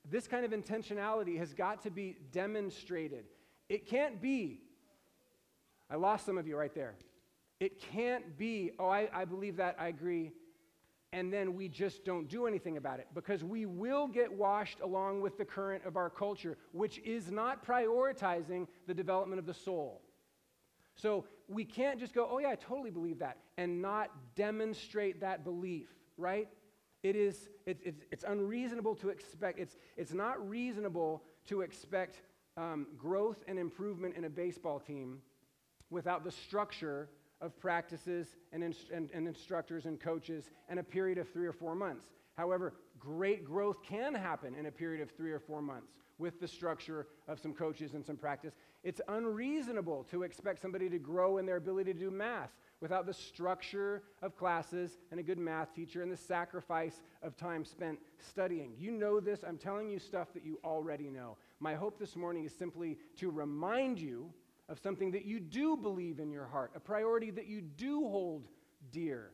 this 0.10 0.28
kind 0.28 0.44
of 0.44 0.52
intentionality 0.52 1.38
has 1.38 1.54
got 1.54 1.84
to 1.84 1.92
be 1.92 2.18
demonstrated. 2.32 3.26
It 3.68 3.86
can't 3.86 4.20
be, 4.20 4.62
I 5.90 5.98
lost 5.98 6.26
some 6.26 6.38
of 6.38 6.48
you 6.48 6.58
right 6.58 6.74
there. 6.74 6.96
It 7.60 7.80
can't 7.80 8.38
be, 8.38 8.72
oh, 8.80 8.90
I, 8.90 9.08
I 9.14 9.26
believe 9.26 9.58
that, 9.58 9.76
I 9.78 9.90
agree 9.90 10.32
and 11.12 11.34
then 11.34 11.56
we 11.56 11.68
just 11.68 12.06
don't 12.06 12.28
do 12.28 12.46
anything 12.46 12.78
about 12.78 13.00
it 13.00 13.08
because 13.14 13.44
we 13.44 13.66
will 13.66 14.08
get 14.08 14.32
washed 14.32 14.80
along 14.82 15.22
with 15.22 15.38
the 15.38 15.46
current 15.46 15.84
of 15.86 15.98
our 15.98 16.10
culture, 16.10 16.58
which 16.72 17.00
is 17.00 17.32
not 17.32 17.66
prioritizing 17.66 18.68
the 18.86 18.94
development 18.94 19.40
of 19.40 19.46
the 19.46 19.54
soul. 19.54 20.02
So 20.96 21.26
we 21.48 21.66
can't 21.66 22.00
just 22.00 22.14
go, 22.14 22.28
oh, 22.30 22.40
yeah, 22.40 22.50
I 22.50 22.56
totally 22.56 22.92
believe 22.92 23.20
that, 23.20 23.38
and 23.58 23.82
not 23.82 24.12
demonstrate 24.36 25.22
that 25.22 25.44
belief, 25.44 25.88
right? 26.18 26.48
It 27.02 27.16
is, 27.16 27.50
it, 27.66 27.80
it's, 27.84 28.04
it's 28.12 28.26
unreasonable 28.28 28.96
to 28.96 29.10
expect, 29.10 29.58
it's, 29.58 29.78
it's 29.96 30.14
not 30.14 30.48
reasonable 30.48 31.24
to 31.48 31.62
expect 31.62 32.22
um, 32.58 32.86
growth 32.98 33.44
and 33.48 33.58
improvement 33.58 34.16
in 34.16 34.26
a 34.26 34.30
baseball 34.30 34.80
team 34.80 35.20
without 35.90 36.24
the 36.24 36.32
structure 36.32 37.10
of 37.42 37.58
practices 37.60 38.36
and, 38.52 38.64
inst- 38.64 38.90
and, 38.90 39.10
and 39.12 39.28
instructors 39.28 39.86
and 39.86 40.00
coaches 40.00 40.50
and 40.68 40.80
a 40.80 40.84
period 40.84 41.18
of 41.18 41.30
three 41.30 41.48
or 41.48 41.54
four 41.54 41.76
months. 41.76 42.06
However, 42.36 42.74
great 43.00 43.44
growth 43.46 43.84
can 43.84 44.14
happen 44.14 44.56
in 44.56 44.66
a 44.66 44.72
period 44.72 45.02
of 45.02 45.12
three 45.12 45.32
or 45.32 45.40
four 45.40 45.62
months 45.62 45.94
with 46.18 46.40
the 46.40 46.48
structure 46.48 47.08
of 47.28 47.40
some 47.40 47.54
coaches 47.54 47.94
and 47.94 48.06
some 48.06 48.18
practice. 48.18 48.54
It's 48.84 49.02
unreasonable 49.08 50.06
to 50.12 50.24
expect 50.24 50.62
somebody 50.62 50.90
to 50.90 51.00
grow 51.00 51.38
in 51.38 51.46
their 51.46 51.56
ability 51.56 51.94
to 51.94 52.00
do 52.00 52.12
math 52.12 52.52
without 52.82 53.06
the 53.06 53.14
structure 53.14 54.04
of 54.22 54.38
classes 54.38 54.98
and 55.12 55.20
a 55.20 55.24
good 55.24 55.38
math 55.38 55.74
teacher 55.74 56.02
and 56.02 56.12
the 56.12 56.18
sacrifice 56.18 57.02
of 57.24 57.36
time 57.36 57.66
spent 57.66 58.00
studying. 58.18 58.74
You 58.78 58.92
know 58.92 59.20
this. 59.20 59.44
I'm 59.46 59.58
telling 59.58 59.90
you 59.90 60.00
stuff 60.00 60.34
that 60.34 60.46
you 60.46 60.60
already 60.64 61.10
know. 61.10 61.38
My 61.60 61.76
hope 61.76 62.00
this 62.00 62.16
morning 62.16 62.46
is 62.46 62.54
simply 62.54 62.98
to 63.18 63.32
remind 63.32 64.00
you 64.00 64.32
of 64.70 64.80
something 64.80 65.12
that 65.12 65.26
you 65.26 65.40
do 65.40 65.76
believe 65.76 66.20
in 66.20 66.32
your 66.32 66.46
heart, 66.46 66.72
a 66.76 66.80
priority 66.80 67.32
that 67.32 67.48
you 67.48 67.62
do 67.62 68.08
hold 68.08 68.48
dear. 68.92 69.32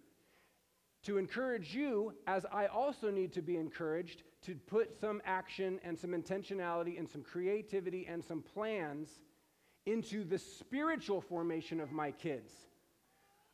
To 1.04 1.18
encourage 1.18 1.76
you, 1.76 2.14
as 2.26 2.46
I 2.52 2.66
also 2.66 3.12
need 3.12 3.34
to 3.34 3.42
be 3.42 3.58
encouraged, 3.58 4.24
to 4.44 4.56
put 4.56 5.00
some 5.00 5.22
action 5.26 5.80
and 5.84 6.00
some 6.00 6.12
intentionality 6.12 6.98
and 6.98 7.08
some 7.08 7.22
creativity 7.22 8.08
and 8.08 8.24
some 8.24 8.42
plans 8.42 9.10
into 9.86 10.24
the 10.24 10.40
spiritual 10.40 11.22
formation 11.22 11.80
of 11.80 11.92
my 11.92 12.10
kids. 12.12 12.52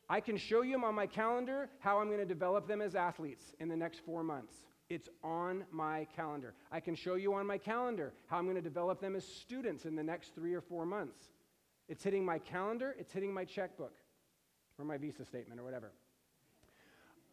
I 0.08 0.20
can 0.20 0.36
show 0.36 0.62
you 0.62 0.82
on 0.82 0.94
my 0.94 1.06
calendar 1.06 1.68
how 1.78 1.98
I'm 1.98 2.06
going 2.06 2.18
to 2.20 2.24
develop 2.24 2.66
them 2.66 2.80
as 2.80 2.94
athletes 2.94 3.54
in 3.60 3.68
the 3.68 3.76
next 3.76 4.00
four 4.00 4.22
months. 4.22 4.54
It's 4.88 5.08
on 5.22 5.64
my 5.70 6.06
calendar. 6.14 6.54
I 6.70 6.80
can 6.80 6.94
show 6.94 7.14
you 7.14 7.34
on 7.34 7.46
my 7.46 7.58
calendar 7.58 8.12
how 8.26 8.38
I'm 8.38 8.44
going 8.44 8.56
to 8.56 8.62
develop 8.62 9.00
them 9.00 9.16
as 9.16 9.26
students 9.26 9.84
in 9.84 9.96
the 9.96 10.02
next 10.02 10.34
three 10.34 10.54
or 10.54 10.60
four 10.60 10.84
months. 10.84 11.30
It's 11.92 12.02
hitting 12.02 12.24
my 12.24 12.38
calendar, 12.38 12.96
it's 12.98 13.12
hitting 13.12 13.34
my 13.34 13.44
checkbook 13.44 13.92
or 14.78 14.84
my 14.86 14.96
visa 14.96 15.26
statement 15.26 15.60
or 15.60 15.62
whatever. 15.62 15.92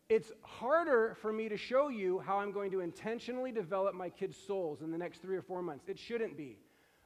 It's 0.10 0.34
harder 0.42 1.16
for 1.22 1.32
me 1.32 1.48
to 1.48 1.56
show 1.56 1.88
you 1.88 2.20
how 2.20 2.40
I'm 2.40 2.52
going 2.52 2.70
to 2.72 2.82
intentionally 2.82 3.54
develop 3.54 3.96
my 3.96 4.10
kids' 4.10 4.36
souls 4.36 4.82
in 4.82 4.92
the 4.92 4.98
next 4.98 5.22
three 5.22 5.38
or 5.38 5.42
four 5.42 5.62
months. 5.62 5.88
It 5.88 5.98
shouldn't 5.98 6.36
be. 6.36 6.58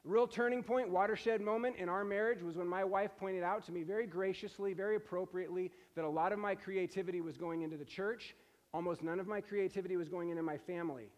Real 0.03 0.25
turning 0.25 0.63
point, 0.63 0.89
watershed 0.89 1.41
moment 1.41 1.75
in 1.75 1.89
our 1.89 2.03
marriage 2.03 2.41
was 2.41 2.57
when 2.57 2.67
my 2.67 2.83
wife 2.83 3.11
pointed 3.19 3.43
out 3.43 3.63
to 3.67 3.71
me 3.71 3.83
very 3.83 4.07
graciously, 4.07 4.73
very 4.73 4.95
appropriately, 4.95 5.69
that 5.95 6.05
a 6.05 6.09
lot 6.09 6.33
of 6.33 6.39
my 6.39 6.55
creativity 6.55 7.21
was 7.21 7.37
going 7.37 7.61
into 7.61 7.77
the 7.77 7.85
church. 7.85 8.35
Almost 8.73 9.03
none 9.03 9.19
of 9.19 9.27
my 9.27 9.41
creativity 9.41 9.95
was 9.95 10.09
going 10.09 10.31
into 10.31 10.41
my 10.41 10.57
family. 10.57 11.11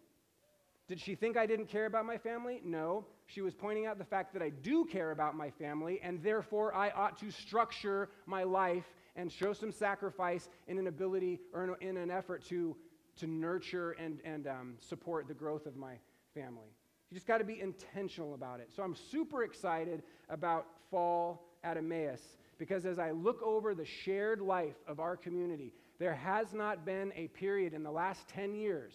Did 0.90 1.00
she 1.00 1.16
think 1.16 1.38
I 1.38 1.46
didn't 1.46 1.68
care 1.68 1.86
about 1.86 2.06
my 2.06 2.18
family? 2.18 2.60
No. 2.66 3.06
She 3.28 3.42
was 3.42 3.54
pointing 3.54 3.86
out 3.86 3.98
the 3.98 4.06
fact 4.06 4.34
that 4.34 4.42
I 4.42 4.50
do 4.50 4.86
care 4.86 5.12
about 5.12 5.36
my 5.36 5.50
family, 5.50 6.00
and 6.04 6.22
therefore 6.22 6.74
I 6.76 6.92
ought 6.92 7.18
to 7.20 7.32
structure 7.32 8.10
my 8.26 8.44
life 8.44 8.86
and 9.16 9.32
show 9.32 9.54
some 9.54 9.72
sacrifice 9.72 10.50
in 10.68 10.78
an 10.78 10.88
ability 10.88 11.40
or 11.54 11.78
in 11.82 11.98
an 11.98 12.12
effort 12.12 12.46
to, 12.46 12.76
to 13.18 13.28
nurture 13.28 13.92
and, 13.92 14.20
and 14.24 14.48
um, 14.48 14.76
support 14.80 15.28
the 15.28 15.34
growth 15.34 15.66
of 15.66 15.76
my 15.76 15.96
family. 16.34 16.70
You 17.10 17.16
just 17.16 17.28
got 17.28 17.38
to 17.38 17.44
be 17.44 17.62
intentional 17.62 18.34
about 18.34 18.60
it. 18.60 18.70
So 18.76 18.84
I'm 18.84 18.96
super 18.96 19.44
excited 19.44 20.04
about 20.30 20.68
fall 20.92 21.44
at 21.64 21.78
Emmaus 21.78 22.22
because 22.58 22.86
as 22.86 23.00
I 23.00 23.12
look 23.12 23.42
over 23.42 23.74
the 23.74 23.86
shared 23.86 24.42
life 24.42 24.76
of 24.88 25.00
our 25.00 25.16
community, 25.16 25.74
there 26.00 26.14
has 26.14 26.54
not 26.54 26.86
been 26.86 27.12
a 27.16 27.28
period 27.30 27.74
in 27.74 27.84
the 27.84 27.92
last 27.92 28.28
10 28.28 28.54
years, 28.54 28.94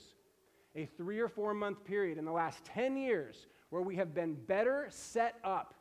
a 0.77 0.87
three 0.97 1.19
or 1.19 1.29
four 1.29 1.55
month 1.55 1.85
period 1.85 2.19
in 2.19 2.25
the 2.25 2.33
last 2.33 2.65
10 2.65 2.97
years, 2.97 3.47
where 3.71 3.83
we 3.83 3.97
have 3.97 4.15
been 4.15 4.35
better 4.35 4.87
set 4.91 5.37
up 5.43 5.75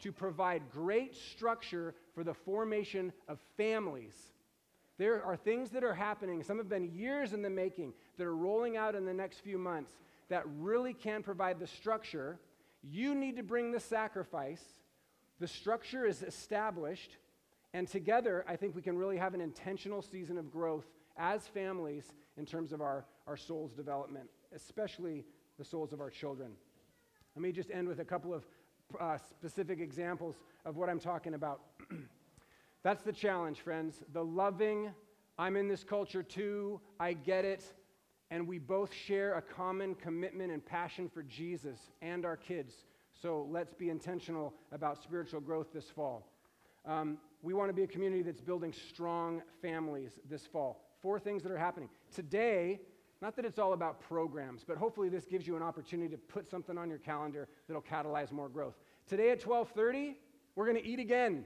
to 0.00 0.12
provide 0.12 0.62
great 0.70 1.16
structure 1.16 1.94
for 2.14 2.22
the 2.22 2.34
formation 2.34 3.12
of 3.28 3.38
families. 3.56 4.14
There 4.98 5.22
are 5.22 5.36
things 5.36 5.70
that 5.70 5.84
are 5.84 5.94
happening, 5.94 6.42
some 6.42 6.58
have 6.58 6.68
been 6.68 6.94
years 6.94 7.32
in 7.32 7.42
the 7.42 7.50
making, 7.50 7.92
that 8.18 8.26
are 8.26 8.36
rolling 8.36 8.76
out 8.76 8.94
in 8.94 9.04
the 9.04 9.14
next 9.14 9.38
few 9.38 9.58
months 9.58 9.92
that 10.28 10.44
really 10.58 10.92
can 10.92 11.22
provide 11.22 11.58
the 11.58 11.66
structure. 11.66 12.38
You 12.82 13.14
need 13.14 13.36
to 13.36 13.42
bring 13.42 13.72
the 13.72 13.80
sacrifice. 13.80 14.62
The 15.38 15.48
structure 15.48 16.06
is 16.06 16.22
established. 16.22 17.16
And 17.74 17.86
together, 17.86 18.44
I 18.48 18.56
think 18.56 18.74
we 18.74 18.82
can 18.82 18.96
really 18.96 19.18
have 19.18 19.34
an 19.34 19.40
intentional 19.40 20.02
season 20.02 20.38
of 20.38 20.50
growth 20.50 20.86
as 21.16 21.46
families 21.46 22.04
in 22.36 22.46
terms 22.46 22.72
of 22.72 22.80
our, 22.80 23.04
our 23.26 23.36
soul's 23.36 23.72
development, 23.72 24.28
especially 24.54 25.24
the 25.58 25.64
souls 25.64 25.92
of 25.92 26.00
our 26.00 26.10
children. 26.10 26.52
Let 27.36 27.42
me 27.42 27.52
just 27.52 27.70
end 27.70 27.86
with 27.86 28.00
a 28.00 28.04
couple 28.04 28.32
of 28.32 28.46
uh, 28.98 29.18
specific 29.18 29.78
examples 29.78 30.36
of 30.64 30.78
what 30.78 30.88
I'm 30.88 30.98
talking 30.98 31.34
about. 31.34 31.60
That's 32.82 33.02
the 33.02 33.12
challenge, 33.12 33.60
friends. 33.60 34.02
The 34.14 34.24
loving, 34.24 34.88
I'm 35.38 35.54
in 35.56 35.68
this 35.68 35.84
culture 35.84 36.22
too, 36.22 36.80
I 36.98 37.12
get 37.12 37.44
it, 37.44 37.62
and 38.30 38.48
we 38.48 38.58
both 38.58 38.90
share 38.90 39.34
a 39.34 39.42
common 39.42 39.94
commitment 39.96 40.50
and 40.50 40.64
passion 40.64 41.10
for 41.10 41.22
Jesus 41.22 41.78
and 42.00 42.24
our 42.24 42.38
kids. 42.38 42.72
So 43.20 43.46
let's 43.50 43.74
be 43.74 43.90
intentional 43.90 44.54
about 44.72 45.02
spiritual 45.02 45.40
growth 45.40 45.74
this 45.74 45.90
fall. 45.90 46.32
Um, 46.86 47.18
we 47.42 47.52
want 47.52 47.68
to 47.68 47.74
be 47.74 47.82
a 47.82 47.86
community 47.86 48.22
that's 48.22 48.40
building 48.40 48.72
strong 48.72 49.42
families 49.60 50.12
this 50.26 50.46
fall. 50.46 50.80
Four 51.02 51.18
things 51.18 51.42
that 51.42 51.52
are 51.52 51.58
happening. 51.58 51.90
Today, 52.14 52.80
not 53.22 53.36
that 53.36 53.44
it's 53.44 53.58
all 53.58 53.72
about 53.72 54.00
programs, 54.00 54.62
but 54.64 54.76
hopefully 54.76 55.08
this 55.08 55.24
gives 55.24 55.46
you 55.46 55.56
an 55.56 55.62
opportunity 55.62 56.10
to 56.10 56.18
put 56.18 56.48
something 56.48 56.76
on 56.76 56.88
your 56.88 56.98
calendar 56.98 57.48
that'll 57.66 57.82
catalyze 57.82 58.30
more 58.30 58.48
growth. 58.48 58.74
Today 59.06 59.30
at 59.30 59.40
12:30, 59.40 60.16
we're 60.54 60.66
going 60.66 60.82
to 60.82 60.86
eat 60.86 60.98
again 60.98 61.44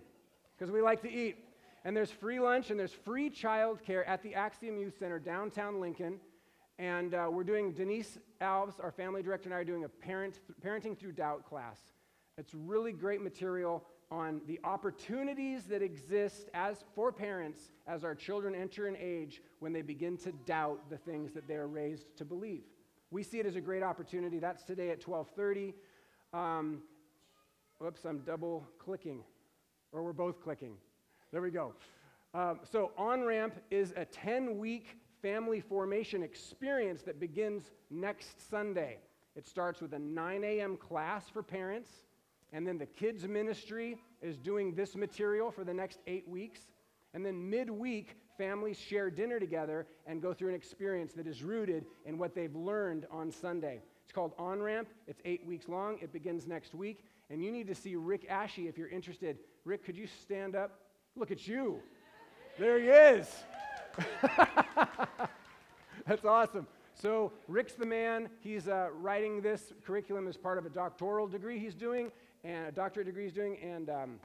because 0.56 0.72
we 0.72 0.82
like 0.82 1.02
to 1.02 1.10
eat. 1.10 1.36
And 1.84 1.96
there's 1.96 2.10
free 2.10 2.40
lunch 2.40 2.70
and 2.70 2.78
there's 2.78 2.92
free 2.92 3.30
childcare 3.30 4.06
at 4.06 4.22
the 4.22 4.34
Axiom 4.34 4.76
Youth 4.78 4.98
Center 4.98 5.18
downtown 5.18 5.80
Lincoln. 5.80 6.20
And 6.78 7.14
uh, 7.14 7.28
we're 7.30 7.44
doing, 7.44 7.72
Denise 7.72 8.18
Alves, 8.40 8.82
our 8.82 8.90
family 8.90 9.22
director, 9.22 9.48
and 9.48 9.54
I 9.54 9.58
are 9.58 9.64
doing 9.64 9.84
a 9.84 9.88
parent, 9.88 10.40
parenting 10.64 10.98
through 10.98 11.12
doubt 11.12 11.46
class. 11.46 11.78
It's 12.38 12.54
really 12.54 12.92
great 12.92 13.22
material 13.22 13.84
on 14.10 14.40
the 14.46 14.58
opportunities 14.64 15.64
that 15.64 15.82
exist 15.82 16.48
as 16.52 16.84
for 16.94 17.12
parents 17.12 17.70
as 17.86 18.02
our 18.02 18.14
children 18.14 18.54
enter 18.54 18.86
an 18.86 18.96
age 18.98 19.40
when 19.60 19.72
they 19.72 19.82
begin 19.82 20.16
to 20.16 20.32
doubt 20.46 20.90
the 20.90 20.96
things 20.96 21.32
that 21.32 21.46
they 21.46 21.54
are 21.54 21.68
raised 21.68 22.16
to 22.16 22.24
believe. 22.24 22.64
We 23.10 23.22
see 23.22 23.38
it 23.40 23.46
as 23.46 23.56
a 23.56 23.60
great 23.60 23.82
opportunity. 23.82 24.38
That's 24.38 24.62
today 24.62 24.90
at 24.90 25.00
12:30. 25.00 25.74
Um, 26.32 26.82
whoops, 27.78 28.04
I'm 28.04 28.20
double 28.20 28.66
clicking, 28.78 29.24
or 29.92 30.02
we're 30.02 30.12
both 30.12 30.40
clicking. 30.40 30.76
There 31.32 31.42
we 31.42 31.50
go. 31.50 31.74
Um, 32.34 32.60
so 32.62 32.92
on 32.96 33.24
ramp 33.24 33.54
is 33.70 33.92
a 33.96 34.04
10 34.04 34.58
week 34.58 34.98
family 35.22 35.60
formation 35.60 36.22
experience 36.22 37.02
that 37.02 37.18
begins 37.18 37.70
next 37.90 38.48
Sunday. 38.48 38.98
It 39.36 39.46
starts 39.46 39.80
with 39.80 39.92
a 39.94 39.98
9 39.98 40.44
a.m. 40.44 40.76
class 40.76 41.28
for 41.28 41.42
parents, 41.42 41.90
and 42.52 42.66
then 42.66 42.78
the 42.78 42.86
kids' 42.86 43.26
ministry 43.26 43.98
is 44.22 44.36
doing 44.36 44.74
this 44.74 44.96
material 44.96 45.50
for 45.50 45.64
the 45.64 45.74
next 45.74 45.98
eight 46.06 46.28
weeks. 46.28 46.60
And 47.14 47.24
then 47.24 47.48
midweek, 47.48 48.16
families 48.38 48.78
share 48.78 49.10
dinner 49.10 49.40
together 49.40 49.86
and 50.06 50.22
go 50.22 50.32
through 50.32 50.50
an 50.50 50.54
experience 50.54 51.12
that 51.14 51.26
is 51.26 51.42
rooted 51.42 51.84
in 52.04 52.18
what 52.18 52.34
they've 52.34 52.54
learned 52.54 53.06
on 53.10 53.30
Sunday. 53.30 53.82
It's 54.04 54.12
called 54.12 54.32
On 54.38 54.60
Ramp. 54.60 54.88
It's 55.06 55.20
eight 55.24 55.46
weeks 55.46 55.68
long. 55.68 55.98
It 56.00 56.12
begins 56.12 56.46
next 56.46 56.74
week. 56.74 57.04
And 57.30 57.42
you 57.42 57.52
need 57.52 57.68
to 57.68 57.74
see 57.74 57.94
Rick 57.94 58.26
Ashy 58.28 58.66
if 58.66 58.76
you're 58.76 58.88
interested. 58.88 59.38
Rick, 59.64 59.84
could 59.84 59.96
you 59.96 60.06
stand 60.06 60.56
up? 60.56 60.80
Look 61.16 61.30
at 61.30 61.46
you. 61.46 61.80
There 62.58 62.80
he 62.80 62.88
is. 62.88 63.28
That's 66.06 66.24
awesome. 66.24 66.66
So, 66.94 67.32
Rick's 67.48 67.74
the 67.74 67.86
man. 67.86 68.28
He's 68.40 68.68
uh, 68.68 68.88
writing 68.94 69.40
this 69.40 69.72
curriculum 69.84 70.28
as 70.28 70.36
part 70.36 70.58
of 70.58 70.66
a 70.66 70.68
doctoral 70.68 71.26
degree 71.26 71.58
he's 71.58 71.74
doing, 71.74 72.10
and 72.44 72.66
a 72.66 72.72
doctorate 72.72 73.06
degree 73.06 73.24
he's 73.24 73.32
doing. 73.32 73.58
And 73.62 73.90
um, 73.90 74.20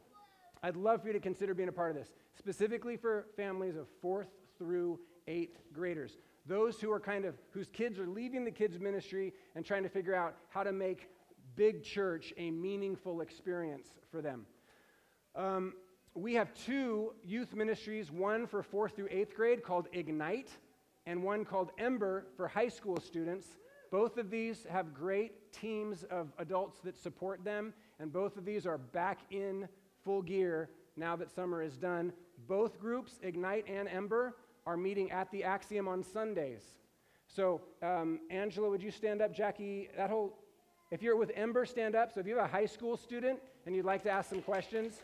I'd 0.64 0.76
love 0.76 1.02
for 1.02 1.08
you 1.08 1.14
to 1.14 1.20
consider 1.20 1.54
being 1.54 1.70
a 1.70 1.74
part 1.74 1.92
of 1.92 1.98
this, 1.98 2.10
specifically 2.38 2.98
for 2.98 3.28
families 3.36 3.76
of 3.76 3.88
fourth 4.02 4.30
through 4.58 5.00
eighth 5.28 5.60
graders. 5.74 6.18
Those 6.48 6.80
who 6.80 6.92
are 6.92 7.00
kind 7.00 7.26
of, 7.26 7.36
whose 7.52 7.68
kids 7.70 7.98
are 8.00 8.08
leaving 8.08 8.46
the 8.46 8.52
kids' 8.52 8.80
ministry 8.80 9.34
and 9.56 9.66
trying 9.66 9.84
to 9.84 9.90
figure 9.90 10.14
out 10.14 10.36
how 10.50 10.64
to 10.64 10.72
make 10.72 11.10
big 11.56 11.84
church 11.84 12.34
a 12.38 12.52
meaningful 12.52 13.22
experience 13.22 13.88
for 14.12 14.22
them. 14.22 14.46
Um, 15.36 15.74
we 16.14 16.34
have 16.36 16.54
two 16.54 17.14
youth 17.26 17.54
ministries, 17.54 18.12
one 18.12 18.48
for 18.48 18.64
fourth 18.64 18.96
through 18.96 19.10
eighth 19.12 19.36
grade 19.36 19.64
called 19.64 19.88
Ignite, 19.92 20.50
and 21.06 21.24
one 21.24 21.46
called 21.46 21.72
Ember 21.78 22.28
for 22.38 22.48
high 22.48 22.70
school 22.70 23.00
students. 23.00 23.48
Both 23.92 24.18
of 24.18 24.30
these 24.30 24.66
have 24.70 24.94
great 24.94 25.52
teams 25.52 26.04
of 26.06 26.32
adults 26.38 26.80
that 26.82 26.98
support 26.98 27.44
them, 27.44 27.74
and 28.00 28.12
both 28.12 28.38
of 28.38 28.46
these 28.46 28.66
are 28.66 28.78
back 28.78 29.20
in 29.32 29.68
full 30.04 30.22
gear 30.22 30.70
now 30.96 31.16
that 31.16 31.34
summer 31.34 31.62
is 31.62 31.78
done. 31.78 32.14
Both 32.48 32.80
groups, 32.80 33.20
Ignite 33.22 33.66
and 33.68 33.88
Ember, 33.88 34.36
are 34.66 34.78
meeting 34.78 35.12
at 35.12 35.32
the 35.32 35.44
Axiom 35.44 35.88
on 35.88 36.04
Sundays. 36.04 36.62
So, 37.28 37.62
um, 37.82 38.20
Angela, 38.30 38.70
would 38.70 38.84
you 38.84 38.92
stand 38.92 39.22
up? 39.22 39.34
Jackie, 39.34 39.90
that 39.98 40.10
whole, 40.10 40.38
if 40.92 41.02
you're 41.02 41.16
with 41.16 41.32
Ember, 41.36 41.66
stand 41.66 41.96
up. 41.96 42.14
So, 42.14 42.20
if 42.20 42.28
you 42.28 42.38
have 42.38 42.46
a 42.46 42.52
high 42.52 42.66
school 42.66 42.98
student 42.98 43.40
and 43.66 43.76
you'd 43.76 43.86
like 43.86 44.04
to 44.04 44.10
ask 44.10 44.30
some 44.30 44.42
questions, 44.42 45.02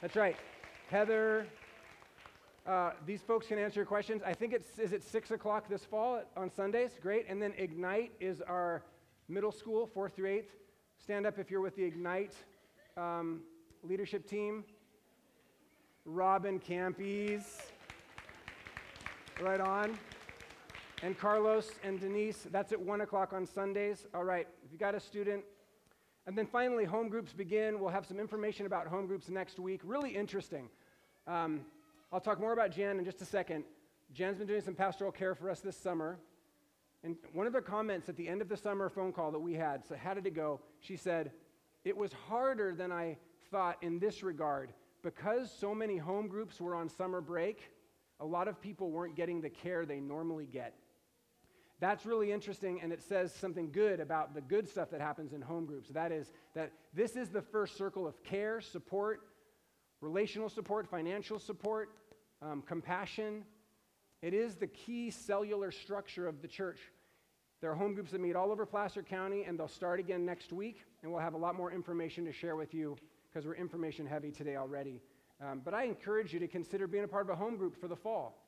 that's 0.00 0.16
right. 0.16 0.36
Heather, 0.90 1.46
Uh, 2.66 2.92
these 3.04 3.20
folks 3.20 3.46
can 3.46 3.58
answer 3.58 3.80
your 3.80 3.86
questions. 3.86 4.22
I 4.24 4.32
think 4.32 4.54
it's 4.54 4.78
is 4.78 4.94
it 4.94 5.02
six 5.02 5.30
o'clock 5.30 5.68
this 5.68 5.84
fall 5.84 6.22
on 6.34 6.50
Sundays? 6.50 6.92
Great. 6.98 7.26
And 7.28 7.40
then 7.42 7.52
Ignite 7.58 8.12
is 8.20 8.40
our 8.40 8.82
middle 9.28 9.52
school, 9.52 9.86
fourth 9.86 10.14
through 10.16 10.28
eighth. 10.28 10.50
Stand 11.04 11.26
up 11.26 11.38
if 11.38 11.50
you're 11.50 11.60
with 11.60 11.76
the 11.76 11.84
Ignite 11.84 12.32
um, 12.96 13.42
leadership 13.82 14.26
team. 14.26 14.64
Robin 16.06 16.58
Campies. 16.58 17.60
Right 19.38 19.60
on. 19.60 19.98
And 21.02 21.18
Carlos 21.18 21.72
and 21.82 22.00
Denise, 22.00 22.46
that's 22.50 22.72
at 22.72 22.80
1 22.80 23.02
o'clock 23.02 23.34
on 23.34 23.44
Sundays. 23.44 24.06
All 24.14 24.24
right, 24.24 24.48
if 24.64 24.72
you 24.72 24.78
got 24.78 24.94
a 24.94 25.00
student. 25.00 25.44
And 26.26 26.38
then 26.38 26.46
finally, 26.46 26.86
home 26.86 27.10
groups 27.10 27.34
begin. 27.34 27.80
We'll 27.80 27.90
have 27.90 28.06
some 28.06 28.18
information 28.18 28.64
about 28.64 28.86
home 28.86 29.06
groups 29.06 29.28
next 29.28 29.58
week. 29.58 29.82
Really 29.84 30.16
interesting. 30.16 30.70
Um, 31.26 31.66
I'll 32.14 32.18
talk 32.18 32.40
more 32.40 32.54
about 32.54 32.70
Jan 32.70 32.98
in 32.98 33.04
just 33.04 33.20
a 33.20 33.26
second. 33.26 33.64
Jan's 34.14 34.38
been 34.38 34.46
doing 34.46 34.62
some 34.62 34.74
pastoral 34.74 35.12
care 35.12 35.34
for 35.34 35.50
us 35.50 35.60
this 35.60 35.76
summer. 35.76 36.16
And 37.04 37.16
one 37.34 37.46
of 37.46 37.52
the 37.52 37.60
comments 37.60 38.08
at 38.08 38.16
the 38.16 38.26
end 38.26 38.40
of 38.40 38.48
the 38.48 38.56
summer 38.56 38.88
phone 38.88 39.12
call 39.12 39.30
that 39.30 39.38
we 39.38 39.52
had, 39.52 39.86
so 39.86 39.94
how 39.94 40.14
did 40.14 40.26
it 40.26 40.34
go? 40.34 40.60
She 40.80 40.96
said, 40.96 41.30
It 41.84 41.96
was 41.96 42.12
harder 42.12 42.74
than 42.74 42.90
I 42.90 43.18
thought 43.50 43.76
in 43.82 43.98
this 43.98 44.22
regard. 44.22 44.72
Because 45.02 45.52
so 45.52 45.74
many 45.74 45.98
home 45.98 46.28
groups 46.28 46.58
were 46.58 46.74
on 46.74 46.88
summer 46.88 47.20
break, 47.20 47.70
a 48.20 48.24
lot 48.24 48.48
of 48.48 48.58
people 48.58 48.90
weren't 48.90 49.14
getting 49.14 49.42
the 49.42 49.50
care 49.50 49.84
they 49.84 50.00
normally 50.00 50.46
get. 50.46 50.74
That's 51.78 52.06
really 52.06 52.32
interesting, 52.32 52.80
and 52.80 52.90
it 52.90 53.02
says 53.02 53.34
something 53.34 53.70
good 53.70 54.00
about 54.00 54.34
the 54.34 54.40
good 54.40 54.66
stuff 54.66 54.90
that 54.90 55.02
happens 55.02 55.34
in 55.34 55.42
home 55.42 55.66
groups. 55.66 55.90
That 55.90 56.10
is, 56.10 56.32
that 56.54 56.72
this 56.94 57.16
is 57.16 57.28
the 57.28 57.42
first 57.42 57.76
circle 57.76 58.06
of 58.06 58.22
care, 58.22 58.62
support, 58.62 59.20
relational 60.00 60.48
support, 60.48 60.88
financial 60.88 61.38
support, 61.38 61.90
um, 62.40 62.62
compassion. 62.62 63.44
It 64.22 64.32
is 64.32 64.54
the 64.54 64.68
key 64.68 65.10
cellular 65.10 65.70
structure 65.70 66.26
of 66.26 66.40
the 66.40 66.48
church. 66.48 66.78
There 67.60 67.70
are 67.70 67.74
home 67.74 67.94
groups 67.94 68.12
that 68.12 68.20
meet 68.20 68.36
all 68.36 68.52
over 68.52 68.66
Placer 68.66 69.02
County, 69.02 69.44
and 69.44 69.58
they'll 69.58 69.68
start 69.68 70.00
again 70.00 70.24
next 70.24 70.52
week, 70.52 70.84
and 71.02 71.10
we'll 71.10 71.20
have 71.20 71.34
a 71.34 71.38
lot 71.38 71.54
more 71.54 71.72
information 71.72 72.24
to 72.26 72.32
share 72.32 72.56
with 72.56 72.74
you 72.74 72.96
because 73.32 73.46
we're 73.46 73.54
information 73.54 74.06
heavy 74.06 74.30
today 74.30 74.56
already. 74.56 75.00
Um, 75.40 75.62
but 75.64 75.74
I 75.74 75.84
encourage 75.84 76.32
you 76.32 76.38
to 76.40 76.48
consider 76.48 76.86
being 76.86 77.04
a 77.04 77.08
part 77.08 77.24
of 77.24 77.30
a 77.30 77.36
home 77.36 77.56
group 77.56 77.80
for 77.80 77.88
the 77.88 77.96
fall. 77.96 78.40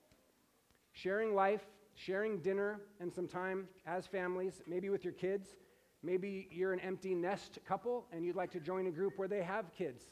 Sharing 0.92 1.34
life, 1.34 1.62
sharing 1.94 2.38
dinner 2.38 2.80
and 3.00 3.12
some 3.12 3.26
time 3.26 3.66
as 3.86 4.06
families, 4.06 4.62
maybe 4.66 4.90
with 4.90 5.02
your 5.02 5.12
kids. 5.12 5.56
Maybe 6.02 6.48
you're 6.52 6.72
an 6.72 6.80
empty 6.80 7.14
nest 7.14 7.58
couple 7.66 8.06
and 8.12 8.24
you'd 8.24 8.36
like 8.36 8.52
to 8.52 8.60
join 8.60 8.86
a 8.86 8.90
group 8.90 9.14
where 9.16 9.28
they 9.28 9.42
have 9.42 9.72
kids. 9.72 10.04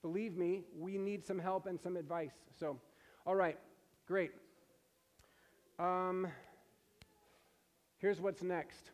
Believe 0.00 0.36
me, 0.36 0.62
we 0.78 0.96
need 0.96 1.24
some 1.24 1.38
help 1.38 1.66
and 1.66 1.78
some 1.80 1.96
advice. 1.96 2.32
So, 2.58 2.78
all 3.26 3.34
right, 3.34 3.58
great. 4.06 4.30
Um, 5.78 6.26
here's 8.02 8.20
what's 8.20 8.42
next. 8.42 8.90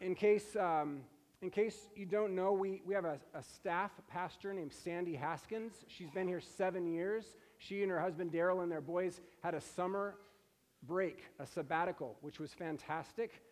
In 0.00 0.14
case, 0.14 0.56
um, 0.56 1.02
in 1.42 1.50
case 1.50 1.76
you 1.94 2.06
don't 2.06 2.34
know, 2.34 2.52
we, 2.52 2.80
we 2.86 2.94
have 2.94 3.04
a, 3.04 3.20
a 3.34 3.42
staff 3.42 3.90
pastor 4.08 4.54
named 4.54 4.72
Sandy 4.72 5.14
Haskins. 5.14 5.74
She's 5.86 6.10
been 6.10 6.26
here 6.26 6.40
seven 6.40 6.86
years. 6.86 7.36
She 7.58 7.82
and 7.82 7.90
her 7.90 8.00
husband 8.00 8.32
Daryl 8.32 8.62
and 8.62 8.72
their 8.72 8.80
boys 8.80 9.20
had 9.42 9.54
a 9.54 9.60
summer 9.60 10.14
break, 10.82 11.24
a 11.38 11.46
sabbatical, 11.46 12.16
which 12.22 12.40
was 12.40 12.54
fantastic. 12.54 13.42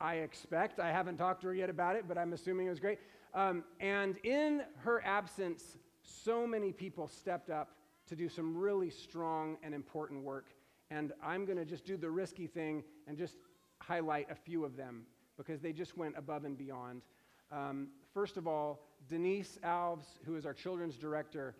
I 0.00 0.16
expect. 0.16 0.80
I 0.80 0.90
haven't 0.90 1.16
talked 1.16 1.42
to 1.42 1.46
her 1.46 1.54
yet 1.54 1.70
about 1.70 1.94
it, 1.94 2.08
but 2.08 2.18
I'm 2.18 2.32
assuming 2.32 2.66
it 2.66 2.70
was 2.70 2.80
great. 2.80 2.98
Um, 3.32 3.62
and 3.78 4.16
in 4.24 4.62
her 4.78 5.04
absence, 5.04 5.76
so 6.02 6.48
many 6.48 6.72
people 6.72 7.06
stepped 7.06 7.48
up 7.48 7.76
to 8.08 8.16
do 8.16 8.28
some 8.28 8.56
really 8.56 8.90
strong 8.90 9.56
and 9.62 9.72
important 9.72 10.24
work. 10.24 10.46
And 10.90 11.12
I'm 11.24 11.44
going 11.44 11.58
to 11.58 11.64
just 11.64 11.86
do 11.86 11.96
the 11.96 12.10
risky 12.10 12.48
thing 12.48 12.82
and 13.06 13.16
just 13.16 13.36
highlight 13.82 14.30
a 14.30 14.34
few 14.34 14.64
of 14.64 14.76
them 14.76 15.02
because 15.36 15.60
they 15.60 15.72
just 15.72 15.96
went 15.96 16.14
above 16.16 16.44
and 16.44 16.56
beyond. 16.56 17.02
Um, 17.50 17.88
first 18.14 18.36
of 18.36 18.46
all, 18.46 18.80
Denise 19.08 19.58
Alves, 19.64 20.06
who 20.24 20.36
is 20.36 20.46
our 20.46 20.54
children's 20.54 20.96
director, 20.96 21.54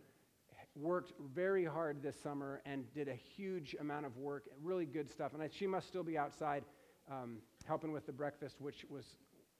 worked 0.74 1.12
very 1.34 1.64
hard 1.64 2.02
this 2.02 2.16
summer 2.22 2.62
and 2.64 2.90
did 2.94 3.08
a 3.08 3.14
huge 3.14 3.76
amount 3.80 4.06
of 4.06 4.16
work, 4.16 4.44
really 4.62 4.86
good 4.86 5.10
stuff. 5.10 5.34
And 5.34 5.42
I, 5.42 5.48
she 5.52 5.66
must 5.66 5.88
still 5.88 6.02
be 6.02 6.16
outside 6.16 6.64
um, 7.10 7.38
helping 7.66 7.92
with 7.92 8.06
the 8.06 8.12
breakfast, 8.12 8.60
which 8.60 8.86
was 8.88 9.04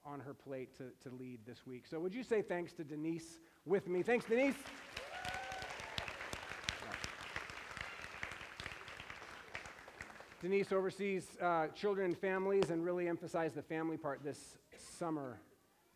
on 0.04 0.20
her 0.20 0.34
plate 0.34 0.76
to, 0.78 0.84
to 1.08 1.14
lead 1.14 1.40
this 1.46 1.66
week. 1.66 1.86
So, 1.86 2.00
would 2.00 2.14
you 2.14 2.22
say 2.22 2.42
thanks 2.42 2.72
to 2.74 2.84
Denise 2.84 3.40
with 3.64 3.88
me? 3.88 4.02
Thanks, 4.02 4.24
Denise. 4.24 4.56
Denise 10.42 10.72
oversees 10.72 11.28
uh, 11.40 11.68
children 11.68 12.06
and 12.06 12.18
families 12.18 12.70
and 12.70 12.84
really 12.84 13.06
emphasized 13.06 13.54
the 13.54 13.62
family 13.62 13.96
part 13.96 14.24
this 14.24 14.58
summer. 14.76 15.38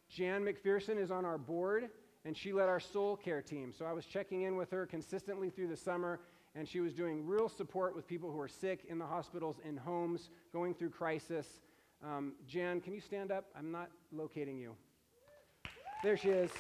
Jan 0.09 0.44
McPherson 0.44 1.02
is 1.02 1.11
on 1.11 1.24
our 1.24 1.37
board 1.37 1.88
and 2.24 2.37
she 2.37 2.52
led 2.52 2.68
our 2.68 2.78
soul 2.78 3.16
care 3.16 3.42
team. 3.42 3.72
So 3.76 3.85
I 3.85 3.92
was 3.92 4.04
checking 4.04 4.42
in 4.42 4.54
with 4.56 4.70
her 4.70 4.87
consistently 4.87 5.50
through 5.50 5.66
the 5.66 5.76
summer, 5.76 6.20
and 6.54 6.68
she 6.68 6.78
was 6.78 6.92
doing 6.92 7.26
real 7.26 7.48
support 7.48 7.96
with 7.96 8.06
people 8.06 8.30
who 8.30 8.40
are 8.40 8.48
sick 8.48 8.85
in 8.88 8.98
the 8.98 9.04
hospitals, 9.04 9.56
in 9.64 9.76
homes, 9.76 10.30
going 10.52 10.74
through 10.74 10.90
crisis. 10.90 11.46
Um, 12.04 12.35
Jan, 12.46 12.80
can 12.80 12.92
you 12.92 13.00
stand 13.00 13.32
up? 13.32 13.46
I'm 13.59 13.72
not 13.72 13.90
locating 14.12 14.59
you. 14.59 14.76
There 16.04 16.16
she 16.16 16.28
is. 16.28 16.52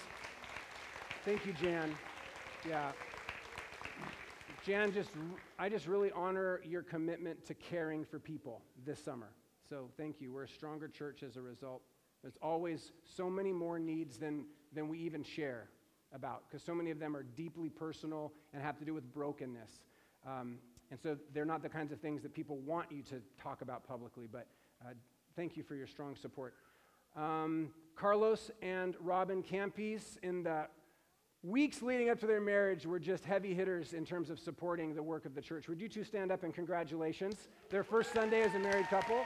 Thank 1.24 1.46
you, 1.46 1.52
Jan. 1.52 1.94
Yeah. 2.68 2.90
Jan, 4.66 4.92
just 4.92 5.10
I 5.60 5.68
just 5.68 5.86
really 5.86 6.10
honor 6.10 6.60
your 6.64 6.82
commitment 6.82 7.46
to 7.46 7.54
caring 7.54 8.04
for 8.04 8.18
people 8.18 8.62
this 8.84 8.98
summer. 8.98 9.28
So 9.68 9.90
thank 9.96 10.20
you. 10.20 10.32
We're 10.32 10.42
a 10.42 10.48
stronger 10.48 10.88
church 10.88 11.22
as 11.22 11.36
a 11.36 11.40
result. 11.40 11.82
There's 12.20 12.36
always 12.42 12.90
so 13.04 13.30
many 13.30 13.52
more 13.52 13.78
needs 13.78 14.18
than 14.18 14.46
than 14.72 14.88
we 14.88 14.98
even 14.98 15.22
share 15.22 15.68
about, 16.12 16.42
because 16.48 16.64
so 16.64 16.74
many 16.74 16.90
of 16.90 16.98
them 16.98 17.16
are 17.16 17.22
deeply 17.22 17.68
personal 17.68 18.32
and 18.52 18.60
have 18.60 18.76
to 18.80 18.84
do 18.84 18.92
with 18.92 19.14
brokenness. 19.14 19.70
Um, 20.26 20.58
and 20.90 20.98
so 21.00 21.16
they're 21.32 21.44
not 21.44 21.62
the 21.62 21.68
kinds 21.68 21.92
of 21.92 22.00
things 22.00 22.20
that 22.24 22.34
people 22.34 22.56
want 22.56 22.90
you 22.90 23.02
to 23.02 23.22
talk 23.40 23.62
about 23.62 23.86
publicly, 23.86 24.26
but 24.30 24.48
uh, 24.84 24.94
thank 25.36 25.56
you 25.56 25.62
for 25.62 25.76
your 25.76 25.86
strong 25.86 26.16
support. 26.16 26.54
Um, 27.14 27.70
Carlos 27.94 28.50
and 28.62 28.96
Robin 28.98 29.44
Campis, 29.44 30.18
in 30.24 30.42
the 30.42 30.66
weeks 31.42 31.82
leading 31.82 32.10
up 32.10 32.18
to 32.20 32.26
their 32.26 32.40
marriage, 32.40 32.86
were 32.86 32.98
just 32.98 33.24
heavy 33.24 33.54
hitters 33.54 33.92
in 33.92 34.04
terms 34.04 34.30
of 34.30 34.38
supporting 34.38 34.94
the 34.94 35.02
work 35.02 35.24
of 35.24 35.34
the 35.34 35.40
church. 35.40 35.68
Would 35.68 35.80
you 35.80 35.88
two 35.88 36.04
stand 36.04 36.32
up 36.32 36.42
and 36.42 36.52
congratulations? 36.54 37.48
Their 37.70 37.84
first 37.84 38.12
Sunday 38.12 38.42
as 38.42 38.54
a 38.54 38.58
married 38.58 38.86
couple. 38.88 39.24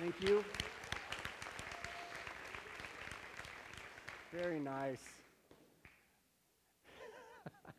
Thank 0.00 0.14
you. 0.22 0.44
Very 4.32 4.60
nice. 4.60 5.02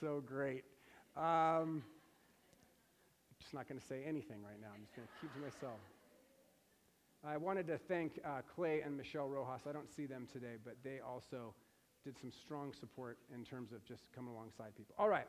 so 0.00 0.22
great. 0.24 0.64
Um, 1.16 1.82
I'm 1.82 3.36
just 3.40 3.52
not 3.52 3.68
going 3.68 3.80
to 3.80 3.86
say 3.86 4.04
anything 4.06 4.38
right 4.42 4.60
now. 4.60 4.68
I'm 4.74 4.82
just 4.82 4.94
going 4.94 5.06
to 5.06 5.14
keep 5.20 5.34
to 5.34 5.40
myself. 5.40 5.80
I 7.22 7.36
wanted 7.36 7.66
to 7.66 7.76
thank 7.76 8.18
uh, 8.24 8.40
Clay 8.54 8.80
and 8.80 8.96
Michelle 8.96 9.28
Rojas. 9.28 9.62
I 9.68 9.72
don't 9.72 9.90
see 9.94 10.06
them 10.06 10.26
today, 10.32 10.56
but 10.64 10.76
they 10.82 11.00
also 11.00 11.54
did 12.02 12.18
some 12.18 12.32
strong 12.32 12.72
support 12.72 13.18
in 13.34 13.44
terms 13.44 13.72
of 13.72 13.84
just 13.84 14.04
coming 14.14 14.32
alongside 14.32 14.74
people. 14.74 14.94
All 14.98 15.08
right. 15.08 15.26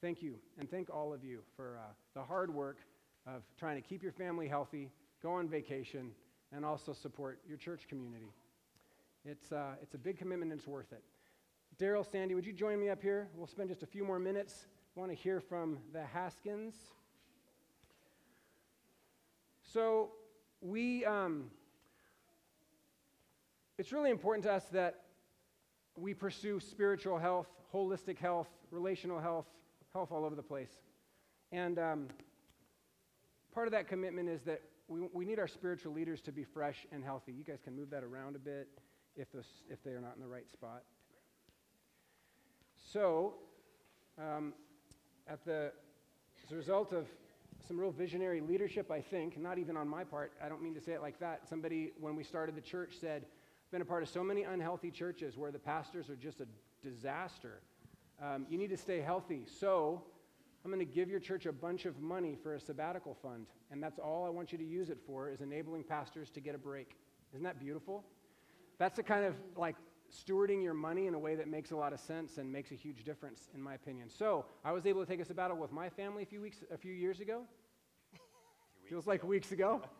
Thank 0.00 0.20
you. 0.20 0.34
And 0.58 0.68
thank 0.68 0.90
all 0.90 1.12
of 1.12 1.22
you 1.24 1.40
for 1.54 1.78
uh, 1.78 1.92
the 2.14 2.22
hard 2.22 2.52
work 2.52 2.78
of 3.26 3.42
trying 3.56 3.80
to 3.80 3.88
keep 3.88 4.02
your 4.02 4.12
family 4.12 4.48
healthy, 4.48 4.90
go 5.22 5.32
on 5.32 5.48
vacation, 5.48 6.10
and 6.52 6.64
also 6.64 6.92
support 6.92 7.40
your 7.48 7.56
church 7.56 7.86
community. 7.88 8.32
It's, 9.24 9.52
uh, 9.52 9.74
it's 9.80 9.94
a 9.94 9.98
big 9.98 10.18
commitment 10.18 10.50
and 10.50 10.60
it's 10.60 10.68
worth 10.68 10.92
it. 10.92 11.02
Daryl, 11.80 12.04
Sandy, 12.10 12.34
would 12.34 12.46
you 12.46 12.52
join 12.52 12.80
me 12.80 12.88
up 12.88 13.00
here? 13.00 13.28
We'll 13.36 13.46
spend 13.46 13.68
just 13.68 13.84
a 13.84 13.86
few 13.86 14.04
more 14.04 14.18
minutes. 14.18 14.66
Want 14.96 15.12
to 15.12 15.16
hear 15.16 15.40
from 15.40 15.78
the 15.92 16.02
Haskins. 16.04 16.74
So, 19.62 20.10
we, 20.60 21.04
um, 21.04 21.50
it's 23.78 23.92
really 23.92 24.10
important 24.10 24.44
to 24.44 24.52
us 24.52 24.64
that 24.72 25.02
we 25.96 26.14
pursue 26.14 26.60
spiritual 26.60 27.18
health, 27.18 27.48
holistic 27.72 28.18
health, 28.18 28.48
relational 28.70 29.20
health, 29.20 29.46
health 29.92 30.10
all 30.12 30.24
over 30.24 30.34
the 30.34 30.42
place. 30.42 30.70
And 31.52 31.78
um, 31.78 32.08
part 33.54 33.66
of 33.66 33.72
that 33.72 33.88
commitment 33.88 34.28
is 34.28 34.42
that 34.42 34.62
we, 34.88 35.00
we 35.12 35.24
need 35.24 35.38
our 35.38 35.48
spiritual 35.48 35.92
leaders 35.92 36.20
to 36.22 36.32
be 36.32 36.44
fresh 36.44 36.86
and 36.92 37.04
healthy. 37.04 37.32
You 37.32 37.44
guys 37.44 37.58
can 37.62 37.76
move 37.76 37.90
that 37.90 38.02
around 38.02 38.36
a 38.36 38.38
bit 38.38 38.68
if, 39.16 39.28
if 39.68 39.82
they 39.84 39.92
are 39.92 40.00
not 40.00 40.14
in 40.16 40.22
the 40.22 40.28
right 40.28 40.50
spot. 40.50 40.82
So, 42.92 43.34
um, 44.18 44.54
at 45.26 45.44
the, 45.44 45.72
as 46.44 46.52
a 46.52 46.56
result 46.56 46.92
of 46.92 47.06
some 47.68 47.78
real 47.78 47.92
visionary 47.92 48.40
leadership, 48.40 48.90
I 48.90 49.00
think, 49.00 49.38
not 49.38 49.58
even 49.58 49.76
on 49.76 49.86
my 49.86 50.02
part, 50.02 50.32
I 50.42 50.48
don't 50.48 50.62
mean 50.62 50.74
to 50.74 50.80
say 50.80 50.92
it 50.92 51.02
like 51.02 51.20
that. 51.20 51.46
Somebody, 51.46 51.92
when 52.00 52.16
we 52.16 52.24
started 52.24 52.56
the 52.56 52.62
church, 52.62 52.94
said, 52.98 53.26
been 53.70 53.82
a 53.82 53.84
part 53.84 54.02
of 54.02 54.08
so 54.08 54.24
many 54.24 54.44
unhealthy 54.44 54.90
churches 54.90 55.36
where 55.36 55.52
the 55.52 55.58
pastors 55.58 56.08
are 56.08 56.16
just 56.16 56.40
a 56.40 56.46
disaster. 56.82 57.60
um, 58.22 58.46
you 58.48 58.58
need 58.58 58.70
to 58.70 58.76
stay 58.76 59.00
healthy. 59.00 59.44
So 59.46 60.02
I'm 60.64 60.70
going 60.70 60.84
to 60.84 60.92
give 60.92 61.08
your 61.08 61.20
church 61.20 61.46
a 61.46 61.52
bunch 61.52 61.84
of 61.84 62.00
money 62.00 62.36
for 62.42 62.54
a 62.54 62.60
sabbatical 62.60 63.14
fund. 63.22 63.46
And 63.70 63.82
that's 63.82 63.98
all 63.98 64.26
I 64.26 64.30
want 64.30 64.52
you 64.52 64.58
to 64.58 64.64
use 64.64 64.90
it 64.90 64.98
for 65.06 65.30
is 65.30 65.40
enabling 65.40 65.84
pastors 65.84 66.30
to 66.30 66.40
get 66.40 66.54
a 66.54 66.58
break. 66.58 66.96
Isn't 67.32 67.44
that 67.44 67.60
beautiful? 67.60 68.04
That's 68.78 68.96
the 68.96 69.02
kind 69.02 69.24
of 69.24 69.34
like 69.56 69.76
stewarding 70.10 70.62
your 70.62 70.74
money 70.74 71.06
in 71.06 71.14
a 71.14 71.18
way 71.18 71.34
that 71.34 71.48
makes 71.48 71.70
a 71.70 71.76
lot 71.76 71.92
of 71.92 72.00
sense 72.00 72.38
and 72.38 72.50
makes 72.50 72.72
a 72.72 72.74
huge 72.74 73.04
difference, 73.04 73.50
in 73.54 73.62
my 73.62 73.74
opinion. 73.74 74.08
So 74.08 74.46
I 74.64 74.72
was 74.72 74.86
able 74.86 75.04
to 75.04 75.10
take 75.10 75.20
a 75.20 75.24
sabbatical 75.24 75.60
with 75.60 75.72
my 75.72 75.90
family 75.90 76.22
a 76.22 76.26
few 76.26 76.40
weeks, 76.40 76.58
a 76.72 76.78
few 76.78 76.92
years 76.92 77.20
ago. 77.20 77.42
Feels 78.88 79.06
like 79.06 79.22
weeks 79.22 79.52
ago. 79.52 79.82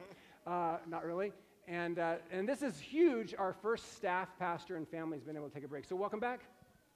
Uh, 0.46 0.78
not 0.88 1.04
really. 1.04 1.30
And, 1.66 1.98
uh, 1.98 2.14
and 2.32 2.48
this 2.48 2.62
is 2.62 2.80
huge. 2.80 3.34
Our 3.38 3.52
first 3.52 3.94
staff 3.96 4.30
pastor 4.38 4.76
and 4.76 4.88
family 4.88 5.18
has 5.18 5.24
been 5.24 5.36
able 5.36 5.50
to 5.50 5.54
take 5.54 5.64
a 5.64 5.68
break. 5.68 5.84
So 5.84 5.94
welcome 5.94 6.20
back. 6.20 6.40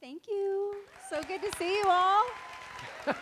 Thank 0.00 0.22
you. 0.26 0.76
So 1.10 1.20
good 1.22 1.42
to 1.42 1.54
see 1.58 1.76
you 1.76 1.84
all. 1.86 2.24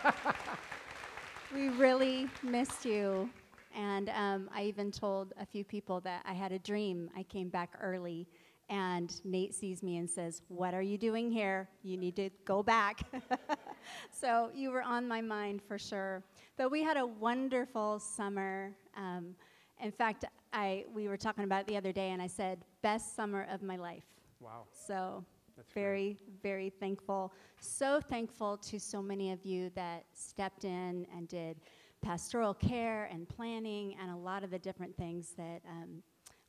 we 1.53 1.67
really 1.67 2.29
missed 2.43 2.85
you. 2.85 3.29
And 3.75 4.07
um, 4.15 4.49
I 4.55 4.63
even 4.63 4.89
told 4.89 5.33
a 5.37 5.45
few 5.45 5.65
people 5.65 5.99
that 6.01 6.23
I 6.25 6.31
had 6.31 6.53
a 6.53 6.59
dream. 6.59 7.09
I 7.13 7.23
came 7.23 7.49
back 7.49 7.73
early, 7.81 8.25
and 8.69 9.13
Nate 9.25 9.53
sees 9.53 9.83
me 9.83 9.97
and 9.97 10.09
says, 10.09 10.43
What 10.47 10.73
are 10.73 10.81
you 10.81 10.97
doing 10.97 11.29
here? 11.29 11.67
You 11.83 11.97
need 11.97 12.15
to 12.15 12.29
go 12.45 12.63
back. 12.63 13.01
so 14.11 14.49
you 14.53 14.71
were 14.71 14.81
on 14.81 15.07
my 15.07 15.21
mind 15.21 15.61
for 15.61 15.77
sure. 15.77 16.23
But 16.57 16.71
we 16.71 16.83
had 16.83 16.97
a 16.97 17.05
wonderful 17.05 17.99
summer. 17.99 18.71
Um, 18.95 19.35
in 19.81 19.91
fact, 19.91 20.25
I, 20.53 20.85
we 20.93 21.07
were 21.07 21.17
talking 21.17 21.43
about 21.43 21.61
it 21.61 21.67
the 21.67 21.77
other 21.77 21.91
day, 21.91 22.09
and 22.09 22.21
I 22.21 22.27
said, 22.27 22.59
Best 22.81 23.15
summer 23.15 23.47
of 23.51 23.61
my 23.61 23.77
life. 23.77 24.05
Wow. 24.39 24.65
So 24.87 25.23
That's 25.55 25.71
very, 25.73 26.17
very 26.41 26.69
thankful. 26.69 27.33
So 27.59 28.01
thankful 28.01 28.57
to 28.57 28.79
so 28.79 29.01
many 29.01 29.31
of 29.31 29.45
you 29.45 29.71
that 29.75 30.05
stepped 30.13 30.65
in 30.65 31.05
and 31.15 31.27
did 31.27 31.57
pastoral 32.01 32.53
care 32.53 33.07
and 33.11 33.29
planning 33.29 33.95
and 34.01 34.11
a 34.11 34.15
lot 34.15 34.43
of 34.43 34.49
the 34.49 34.57
different 34.57 34.95
things 34.97 35.33
that 35.37 35.61
um, 35.69 36.01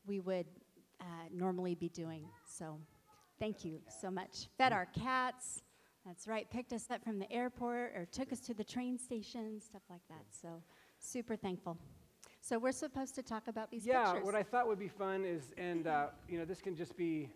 we 0.06 0.20
would 0.20 0.46
uh, 1.00 1.04
normally 1.32 1.74
be 1.74 1.90
doing. 1.90 2.24
So 2.46 2.78
thank 3.38 3.64
you 3.64 3.80
so 4.00 4.10
much. 4.10 4.48
Fed 4.56 4.72
our 4.72 4.86
cats. 4.86 5.62
That's 6.04 6.26
right. 6.26 6.50
Picked 6.50 6.72
us 6.72 6.90
up 6.90 7.04
from 7.04 7.18
the 7.18 7.30
airport 7.32 7.92
or 7.94 8.06
took 8.10 8.32
us 8.32 8.40
to 8.40 8.54
the 8.54 8.64
train 8.64 8.98
station, 8.98 9.60
stuff 9.60 9.82
like 9.88 10.00
that. 10.08 10.24
So 10.30 10.48
super 10.98 11.36
thankful. 11.36 11.78
So 12.40 12.58
we're 12.58 12.72
supposed 12.72 13.14
to 13.14 13.22
talk 13.22 13.46
about 13.46 13.70
these 13.70 13.86
yeah, 13.86 14.06
pictures. 14.06 14.26
what 14.26 14.34
I 14.34 14.42
thought 14.42 14.66
would 14.66 14.78
be 14.78 14.88
fun 14.88 15.24
is, 15.24 15.52
and 15.56 15.86
uh, 15.86 16.06
you 16.28 16.38
know, 16.38 16.44
this 16.44 16.60
can 16.60 16.74
just 16.74 16.96
be, 16.96 17.30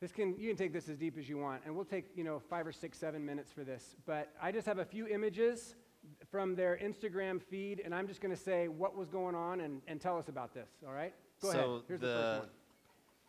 this 0.00 0.12
can 0.12 0.38
you 0.38 0.48
can 0.48 0.56
take 0.56 0.72
this 0.72 0.88
as 0.90 0.98
deep 0.98 1.16
as 1.16 1.30
you 1.30 1.38
want, 1.38 1.62
and 1.64 1.74
we'll 1.74 1.86
take 1.86 2.10
you 2.14 2.24
know 2.24 2.38
five 2.38 2.66
or 2.66 2.72
six, 2.72 2.98
seven 2.98 3.24
minutes 3.24 3.50
for 3.50 3.64
this. 3.64 3.96
But 4.04 4.28
I 4.40 4.52
just 4.52 4.66
have 4.66 4.80
a 4.80 4.84
few 4.84 5.06
images 5.06 5.76
from 6.30 6.54
their 6.54 6.78
Instagram 6.82 7.42
feed, 7.42 7.80
and 7.82 7.94
I'm 7.94 8.06
just 8.06 8.20
going 8.20 8.34
to 8.34 8.40
say 8.40 8.68
what 8.68 8.96
was 8.96 9.08
going 9.08 9.34
on 9.34 9.60
and, 9.60 9.80
and 9.88 10.00
tell 10.00 10.18
us 10.18 10.28
about 10.28 10.54
this. 10.54 10.68
All 10.86 10.92
right? 10.92 11.14
Go 11.40 11.52
so 11.52 11.58
ahead. 11.58 11.82
Here's 11.88 12.00
the, 12.00 12.06
the, 12.06 12.12
first 12.12 12.40
one. 12.40 12.48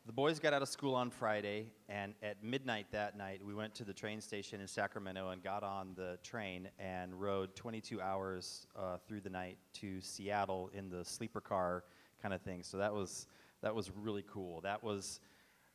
The 0.10 0.14
boys 0.14 0.40
got 0.40 0.54
out 0.54 0.64
of 0.64 0.68
school 0.68 0.96
on 0.96 1.12
Friday, 1.12 1.68
and 1.88 2.16
at 2.24 2.44
midnight 2.44 2.88
that 2.90 3.16
night, 3.16 3.46
we 3.46 3.54
went 3.54 3.76
to 3.76 3.84
the 3.84 3.94
train 3.94 4.20
station 4.20 4.60
in 4.60 4.68
Sacramento 4.68 5.30
and 5.30 5.44
got 5.44 5.62
on 5.62 5.94
the 5.96 6.18
train 6.24 6.68
and 6.80 7.14
rode 7.14 7.56
22 7.56 8.02
hours 8.02 8.66
uh, 8.76 8.98
through 9.08 9.22
the 9.22 9.30
night 9.30 9.60
to 9.74 10.02
Seattle 10.02 10.72
in 10.74 10.90
the 10.90 11.06
sleeper 11.06 11.40
car 11.40 11.84
kind 12.24 12.34
of 12.34 12.42
thing. 12.42 12.64
So 12.64 12.80
that 12.80 12.92
was 12.92 13.28
that 13.62 13.76
was 13.76 13.92
really 13.96 14.26
cool. 14.28 14.62
That 14.62 14.84
was 14.84 15.20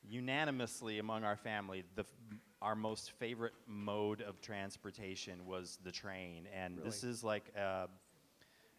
unanimously 0.03 0.99
among 0.99 1.23
our 1.23 1.37
family 1.37 1.85
the 1.95 2.05
our 2.61 2.75
most 2.75 3.13
favorite 3.13 3.55
mode 3.69 4.21
of 4.21 4.41
transportation 4.41 5.47
was 5.47 5.79
the 5.85 5.93
train, 5.93 6.49
and 6.53 6.81
this 6.85 7.05
is 7.05 7.23
like. 7.23 7.53
Uh, 7.57 7.87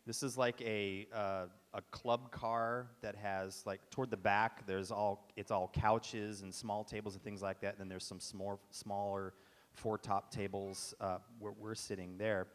this 0.06 0.22
is 0.22 0.38
like 0.38 0.62
a 0.62 1.08
uh, 1.13 1.46
a 1.74 1.82
club 1.91 2.32
car 2.32 2.88
that 3.02 3.15
has 3.15 3.63
like 3.65 3.82
toward 3.89 4.12
the 4.12 4.18
back. 4.18 4.65
There's 4.68 4.91
all 4.91 5.28
it's 5.36 5.52
all 5.52 5.70
couches 5.74 6.41
and 6.41 6.54
small 6.54 6.84
tables 6.84 7.15
and 7.15 7.24
things 7.24 7.41
like 7.41 7.62
that. 7.62 7.74
And 7.74 7.80
then 7.80 7.89
there's 7.89 8.06
some 8.06 8.20
small 8.20 8.60
smaller 8.72 9.34
four 9.74 9.98
top 9.98 10.32
tables 10.32 10.94
uh, 11.02 11.18
where 11.39 11.54
we're 11.60 11.76
sitting 11.76 12.18
there, 12.18 12.48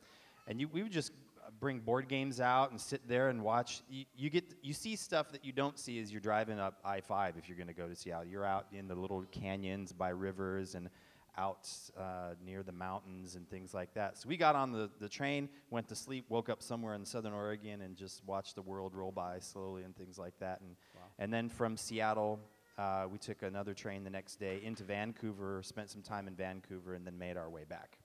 and 0.46 0.60
you 0.60 0.68
we 0.68 0.82
would 0.82 0.92
just 0.92 1.12
bring 1.58 1.80
board 1.80 2.08
games 2.08 2.40
out 2.40 2.70
and 2.70 2.80
sit 2.80 3.06
there 3.08 3.28
and 3.28 3.42
watch. 3.42 3.82
You, 3.88 4.04
you 4.16 4.30
get 4.30 4.44
you 4.62 4.72
see 4.72 4.94
stuff 4.94 5.32
that 5.32 5.44
you 5.44 5.52
don't 5.52 5.78
see 5.78 6.00
as 6.00 6.12
you're 6.12 6.20
driving 6.20 6.60
up 6.60 6.78
I-5 6.84 7.38
if 7.38 7.48
you're 7.48 7.56
going 7.56 7.68
to 7.68 7.74
go 7.74 7.88
to 7.88 7.96
Seattle. 7.96 8.24
You're 8.24 8.46
out 8.46 8.66
in 8.72 8.86
the 8.86 8.94
little 8.94 9.24
canyons 9.32 9.92
by 9.92 10.10
rivers 10.10 10.74
and 10.74 10.88
out 11.36 11.68
uh, 11.96 12.34
near 12.44 12.62
the 12.62 12.72
mountains 12.72 13.34
and 13.34 13.48
things 13.48 13.72
like 13.74 13.94
that. 13.94 14.18
So 14.18 14.28
we 14.28 14.36
got 14.36 14.56
on 14.56 14.72
the, 14.72 14.90
the 15.00 15.08
train, 15.08 15.48
went 15.70 15.88
to 15.88 15.94
sleep, 15.94 16.24
woke 16.28 16.48
up 16.48 16.62
somewhere 16.62 16.94
in 16.94 17.04
southern 17.04 17.32
Oregon, 17.32 17.82
and 17.82 17.96
just 17.96 18.24
watched 18.26 18.54
the 18.54 18.62
world 18.62 18.94
roll 18.94 19.12
by 19.12 19.38
slowly 19.40 19.82
and 19.84 19.96
things 19.96 20.18
like 20.18 20.38
that. 20.40 20.60
And, 20.60 20.76
and 21.18 21.32
then 21.32 21.48
from 21.48 21.76
Seattle, 21.76 22.40
uh, 22.78 23.06
we 23.10 23.18
took 23.18 23.42
another 23.42 23.74
train 23.74 24.04
the 24.04 24.10
next 24.10 24.36
day 24.36 24.60
into 24.62 24.84
Vancouver, 24.84 25.62
spent 25.62 25.90
some 25.90 26.02
time 26.02 26.28
in 26.28 26.34
Vancouver, 26.34 26.94
and 26.94 27.06
then 27.06 27.18
made 27.18 27.36
our 27.36 27.50
way 27.50 27.64
back. 27.64 27.98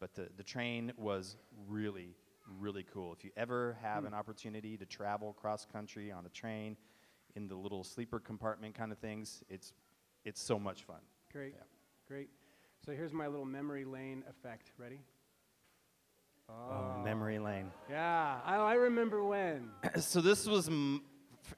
But 0.00 0.14
the, 0.14 0.28
the 0.36 0.42
train 0.42 0.92
was 0.96 1.36
really, 1.68 2.16
really 2.58 2.84
cool. 2.92 3.12
If 3.12 3.24
you 3.24 3.30
ever 3.36 3.76
have 3.82 4.04
an 4.04 4.14
opportunity 4.14 4.76
to 4.76 4.86
travel 4.86 5.32
cross 5.34 5.66
country 5.70 6.10
on 6.10 6.26
a 6.26 6.30
train 6.30 6.76
in 7.36 7.46
the 7.46 7.54
little 7.54 7.84
sleeper 7.84 8.18
compartment 8.18 8.74
kind 8.74 8.90
of 8.90 8.98
things, 8.98 9.42
it's, 9.48 9.72
it's 10.24 10.40
so 10.40 10.58
much 10.58 10.82
fun. 10.82 11.00
Great, 11.32 11.54
Yeah. 11.56 11.62
great. 12.08 12.30
So 12.84 12.90
here's 12.92 13.12
my 13.12 13.28
little 13.28 13.46
memory 13.46 13.84
lane 13.84 14.24
effect. 14.28 14.72
Ready? 14.76 15.00
Oh, 16.48 17.00
memory 17.04 17.38
lane. 17.38 17.70
Yeah, 17.88 18.40
I, 18.44 18.56
I 18.56 18.74
remember 18.74 19.22
when. 19.22 19.70
so 20.00 20.20
this 20.20 20.48
was 20.48 20.66
m- 20.66 21.02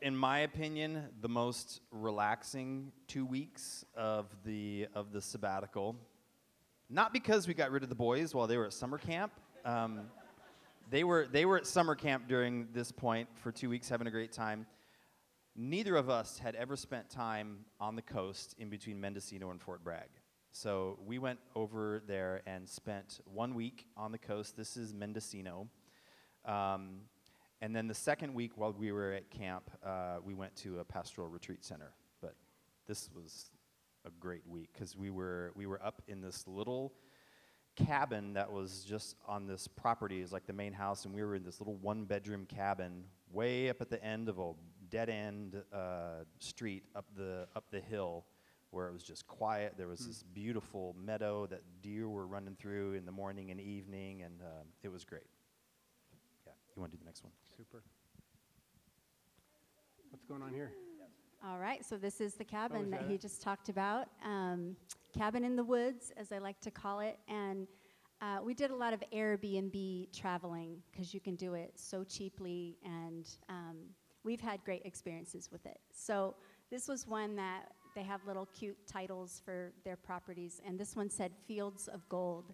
in 0.02 0.14
my 0.14 0.40
opinion 0.40 1.04
the 1.22 1.28
most 1.28 1.80
relaxing 1.90 2.92
two 3.08 3.24
weeks 3.24 3.87
of 3.96 4.26
the 4.44 4.87
of 4.94 5.12
the 5.12 5.20
sabbatical 5.20 5.96
not 6.90 7.12
because 7.12 7.46
we 7.48 7.54
got 7.54 7.70
rid 7.70 7.82
of 7.82 7.88
the 7.88 7.94
boys 7.94 8.34
while 8.34 8.46
they 8.46 8.56
were 8.56 8.66
at 8.66 8.72
summer 8.72 8.98
camp 8.98 9.32
um, 9.64 10.00
they 10.90 11.04
were 11.04 11.26
they 11.30 11.44
were 11.44 11.56
at 11.56 11.66
summer 11.66 11.94
camp 11.94 12.26
during 12.28 12.66
this 12.72 12.90
point 12.90 13.28
for 13.37 13.52
two 13.52 13.68
weeks 13.68 13.88
having 13.88 14.06
a 14.06 14.10
great 14.10 14.32
time 14.32 14.66
neither 15.54 15.96
of 15.96 16.08
us 16.10 16.38
had 16.38 16.54
ever 16.54 16.76
spent 16.76 17.08
time 17.08 17.58
on 17.78 17.94
the 17.94 18.02
coast 18.02 18.54
in 18.58 18.68
between 18.68 19.00
mendocino 19.00 19.50
and 19.50 19.60
fort 19.60 19.84
bragg 19.84 20.08
so 20.56 21.00
we 21.04 21.18
went 21.18 21.40
over 21.56 22.00
there 22.06 22.40
and 22.46 22.68
spent 22.68 23.18
one 23.24 23.56
week 23.56 23.88
on 23.96 24.12
the 24.12 24.18
coast. 24.18 24.56
This 24.56 24.76
is 24.76 24.94
mendocino. 24.94 25.66
Um, 26.44 27.00
and 27.60 27.74
then 27.74 27.88
the 27.88 27.94
second 27.94 28.34
week 28.34 28.52
while 28.54 28.72
we 28.72 28.92
were 28.92 29.10
at 29.14 29.30
camp, 29.30 29.68
uh, 29.84 30.18
we 30.24 30.32
went 30.32 30.54
to 30.58 30.78
a 30.78 30.84
pastoral 30.84 31.26
retreat 31.26 31.64
center. 31.64 31.92
But 32.22 32.36
this 32.86 33.10
was 33.12 33.50
a 34.06 34.10
great 34.20 34.46
week 34.46 34.68
because 34.72 34.96
we 34.96 35.10
were 35.10 35.50
we 35.56 35.66
were 35.66 35.84
up 35.84 36.02
in 36.06 36.20
this 36.20 36.46
little 36.46 36.92
cabin 37.74 38.34
that 38.34 38.52
was 38.52 38.84
just 38.84 39.16
on 39.26 39.48
this 39.48 39.66
property. 39.66 40.20
Is 40.20 40.32
like 40.32 40.46
the 40.46 40.52
main 40.52 40.72
house, 40.72 41.04
and 41.04 41.12
we 41.12 41.24
were 41.24 41.34
in 41.34 41.42
this 41.42 41.60
little 41.60 41.78
one 41.78 42.04
bedroom 42.04 42.46
cabin 42.46 43.02
way 43.32 43.70
up 43.70 43.80
at 43.80 43.90
the 43.90 44.02
end 44.04 44.28
of 44.28 44.38
a 44.38 44.52
dead 44.88 45.08
end 45.08 45.60
uh, 45.72 46.22
street 46.38 46.84
up 46.94 47.06
the 47.16 47.48
up 47.56 47.64
the 47.72 47.80
hill 47.80 48.24
where 48.74 48.88
it 48.88 48.92
was 48.92 49.04
just 49.04 49.26
quiet. 49.28 49.74
There 49.78 49.87
was 49.87 50.04
this 50.06 50.24
beautiful 50.34 50.96
meadow 50.98 51.46
that 51.46 51.62
deer 51.80 52.08
were 52.08 52.26
running 52.26 52.56
through 52.56 52.94
in 52.94 53.06
the 53.06 53.12
morning 53.12 53.52
and 53.52 53.60
evening, 53.60 54.22
and 54.22 54.42
uh, 54.42 54.64
it 54.82 54.90
was 54.90 55.04
great. 55.04 55.26
Yeah, 56.44 56.52
you 56.74 56.80
want 56.80 56.92
to 56.92 56.98
do 56.98 57.02
the 57.02 57.06
next 57.06 57.22
one? 57.22 57.32
Super. 57.56 57.84
What's 60.10 60.24
going 60.24 60.42
on 60.42 60.52
here? 60.52 60.72
All 61.46 61.58
right, 61.58 61.84
so 61.84 61.96
this 61.96 62.20
is 62.20 62.34
the 62.34 62.44
cabin 62.44 62.87
is 62.87 62.90
that 62.90 63.00
that 63.02 63.10
he 63.10 63.16
just 63.16 63.42
talked 63.42 63.68
about. 63.68 64.08
Um, 64.24 64.76
cabin 65.16 65.44
in 65.44 65.54
the 65.54 65.64
woods, 65.64 66.12
as 66.16 66.32
I 66.32 66.38
like 66.38 66.60
to 66.62 66.70
call 66.70 67.00
it. 67.00 67.18
And 67.28 67.68
uh, 68.20 68.38
we 68.42 68.54
did 68.54 68.70
a 68.70 68.76
lot 68.76 68.92
of 68.92 69.02
Airbnb 69.12 70.12
traveling 70.18 70.78
because 70.90 71.14
you 71.14 71.20
can 71.20 71.37
do 71.37 71.54
it 71.54 71.72
so 71.76 72.02
cheaply, 72.02 72.76
and 72.84 73.28
um, 73.48 73.76
we've 74.24 74.40
had 74.40 74.64
great 74.64 74.82
experiences 74.84 75.50
with 75.52 75.64
it. 75.66 75.78
So 75.92 76.34
this 76.70 76.88
was 76.88 77.06
one 77.06 77.37
that 77.37 77.72
they 77.94 78.02
have 78.02 78.20
little 78.26 78.46
cute 78.46 78.76
titles 78.87 79.40
for 79.44 79.72
their 79.85 79.96
properties, 79.96 80.61
and 80.66 80.78
this 80.78 80.96
one 80.96 81.09
said 81.11 81.33
Fields 81.46 81.88
of 81.88 82.09
Gold. 82.09 82.52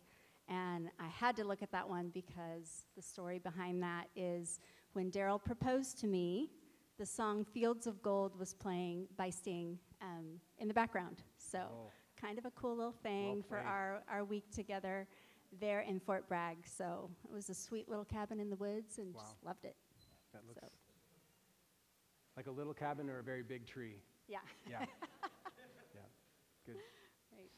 And 0.49 0.91
I 0.99 1.07
had 1.07 1.37
to 1.37 1.45
look 1.45 1.63
at 1.63 1.71
that 1.73 1.89
one 1.89 2.11
because 2.13 2.85
the 2.97 3.03
story 3.03 3.39
behind 3.39 3.83
that 3.83 4.09
is 4.17 4.59
when 4.95 5.11
Daryl 5.11 5.43
proposed 5.43 5.99
to 6.01 6.07
me, 6.09 6.51
the 6.99 7.07
song 7.07 7.45
Fields 7.45 7.87
of 7.87 8.03
Gold 8.03 8.37
was 8.39 8.53
playing 8.53 9.07
by 9.17 9.31
Sting 9.31 9.79
um, 10.03 10.41
in 10.59 10.67
the 10.69 10.75
background. 10.75 11.23
So, 11.39 11.59
Oh. 11.71 11.91
kind 12.21 12.37
of 12.39 12.45
a 12.45 12.51
cool 12.51 12.77
little 12.77 12.93
thing 13.03 13.43
for 13.49 13.59
our, 13.59 14.03
our 14.11 14.25
week 14.25 14.51
together 14.51 15.07
there 15.61 15.81
in 15.81 16.01
Fort 16.01 16.29
Bragg. 16.29 16.57
So, 16.67 17.09
it 17.25 17.33
was 17.33 17.49
a 17.49 17.55
sweet 17.55 17.89
little 17.89 18.05
cabin 18.05 18.41
in 18.41 18.51
the 18.51 18.57
woods 18.57 18.99
and 18.99 19.15
Wow. 19.15 19.21
just 19.23 19.37
loved 19.45 19.65
it. 19.65 19.77
That 20.33 20.43
looks 20.49 20.61
So. 20.61 20.69
like 22.37 22.47
a 22.49 22.51
little 22.51 22.75
cabin 22.75 23.09
or 23.09 23.21
a 23.21 23.23
very 23.23 23.43
big 23.43 23.67
tree. 23.67 24.03
Yeah. 24.29 24.39
Yeah. 24.69 24.85
yeah. 26.75 27.37
Good. 27.37 27.39
Right. 27.39 27.51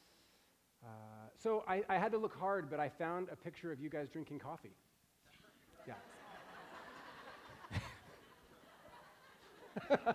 Uh, 0.83 1.29
So 1.37 1.63
I, 1.67 1.83
I 1.89 1.97
had 1.97 2.11
to 2.11 2.17
look 2.17 2.35
hard, 2.35 2.69
but 2.69 2.79
I 2.79 2.89
found 2.89 3.27
a 3.31 3.35
picture 3.35 3.71
of 3.71 3.79
you 3.79 3.89
guys 3.89 4.09
drinking 4.09 4.39
coffee. 4.39 4.75
Yeah. 5.87 5.93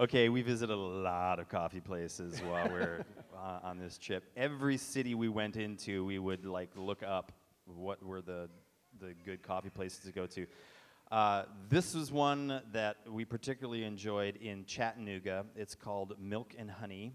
Okay, 0.00 0.30
we 0.30 0.40
visited 0.40 0.72
a 0.72 0.76
lot 0.76 1.38
of 1.38 1.50
coffee 1.50 1.80
places 1.80 2.40
while 2.40 2.66
we 2.70 2.76
are 2.76 3.04
uh, 3.36 3.58
on 3.62 3.78
this 3.78 3.98
trip. 3.98 4.24
Every 4.34 4.78
city 4.78 5.14
we 5.14 5.28
went 5.28 5.56
into, 5.56 6.06
we 6.06 6.18
would 6.18 6.46
like 6.46 6.70
look 6.74 7.02
up 7.02 7.32
what 7.66 8.02
were 8.02 8.22
the 8.22 8.48
the 8.98 9.12
good 9.26 9.42
coffee 9.42 9.68
places 9.68 10.00
to 10.06 10.12
go 10.12 10.26
to. 10.28 10.46
Uh, 11.10 11.42
this 11.68 11.96
is 11.96 12.12
one 12.12 12.62
that 12.72 12.98
we 13.10 13.24
particularly 13.24 13.82
enjoyed 13.82 14.36
in 14.36 14.64
Chattanooga. 14.64 15.44
It's 15.56 15.74
called 15.74 16.14
Milk 16.20 16.54
and 16.56 16.70
Honey. 16.70 17.12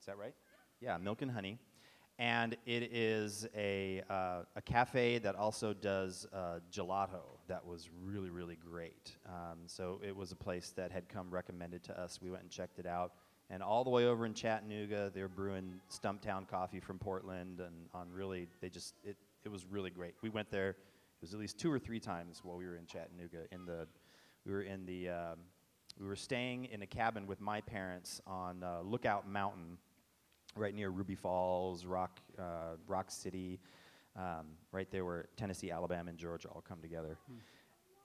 Is 0.00 0.06
that 0.06 0.18
right? 0.18 0.34
Yeah, 0.80 0.96
Milk 0.98 1.22
and 1.22 1.30
Honey. 1.30 1.60
And 2.18 2.56
it 2.66 2.92
is 2.92 3.46
a, 3.54 4.02
uh, 4.10 4.42
a 4.56 4.60
cafe 4.60 5.18
that 5.18 5.36
also 5.36 5.72
does 5.72 6.26
uh, 6.32 6.58
gelato 6.72 7.38
that 7.46 7.64
was 7.64 7.90
really, 8.02 8.30
really 8.30 8.56
great. 8.56 9.16
Um, 9.28 9.58
so 9.66 10.00
it 10.04 10.16
was 10.16 10.32
a 10.32 10.36
place 10.36 10.72
that 10.74 10.90
had 10.90 11.08
come 11.08 11.30
recommended 11.30 11.84
to 11.84 12.00
us. 12.00 12.18
We 12.20 12.30
went 12.30 12.42
and 12.42 12.50
checked 12.50 12.80
it 12.80 12.86
out. 12.86 13.12
And 13.50 13.62
all 13.62 13.84
the 13.84 13.90
way 13.90 14.06
over 14.06 14.26
in 14.26 14.34
Chattanooga, 14.34 15.12
they're 15.14 15.28
brewing 15.28 15.74
Stumptown 15.92 16.48
coffee 16.48 16.80
from 16.80 16.98
Portland. 16.98 17.60
And 17.60 17.86
on 17.94 18.10
really, 18.10 18.48
they 18.60 18.68
just, 18.68 18.94
it, 19.04 19.16
it 19.44 19.48
was 19.48 19.64
really 19.64 19.90
great. 19.90 20.14
We 20.22 20.28
went 20.28 20.50
there, 20.50 20.74
was 21.20 21.34
at 21.34 21.40
least 21.40 21.58
two 21.58 21.72
or 21.72 21.78
three 21.78 22.00
times 22.00 22.40
while 22.42 22.56
we 22.56 22.66
were 22.66 22.76
in 22.76 22.86
Chattanooga. 22.86 23.44
In 23.52 23.64
the, 23.64 23.86
we 24.44 24.52
were 24.52 24.62
in 24.62 24.84
the, 24.86 25.08
um, 25.08 25.38
we 25.98 26.06
were 26.06 26.16
staying 26.16 26.66
in 26.66 26.82
a 26.82 26.86
cabin 26.86 27.26
with 27.26 27.40
my 27.40 27.60
parents 27.60 28.20
on 28.26 28.62
uh, 28.62 28.80
Lookout 28.82 29.28
Mountain 29.28 29.78
right 30.54 30.74
near 30.74 30.90
Ruby 30.90 31.14
Falls, 31.14 31.84
Rock, 31.84 32.20
uh, 32.38 32.76
Rock 32.86 33.10
City, 33.10 33.60
um, 34.16 34.46
right 34.72 34.90
there 34.90 35.04
where 35.04 35.28
Tennessee, 35.36 35.70
Alabama, 35.70 36.10
and 36.10 36.18
Georgia 36.18 36.48
all 36.48 36.64
come 36.66 36.80
together. 36.80 37.18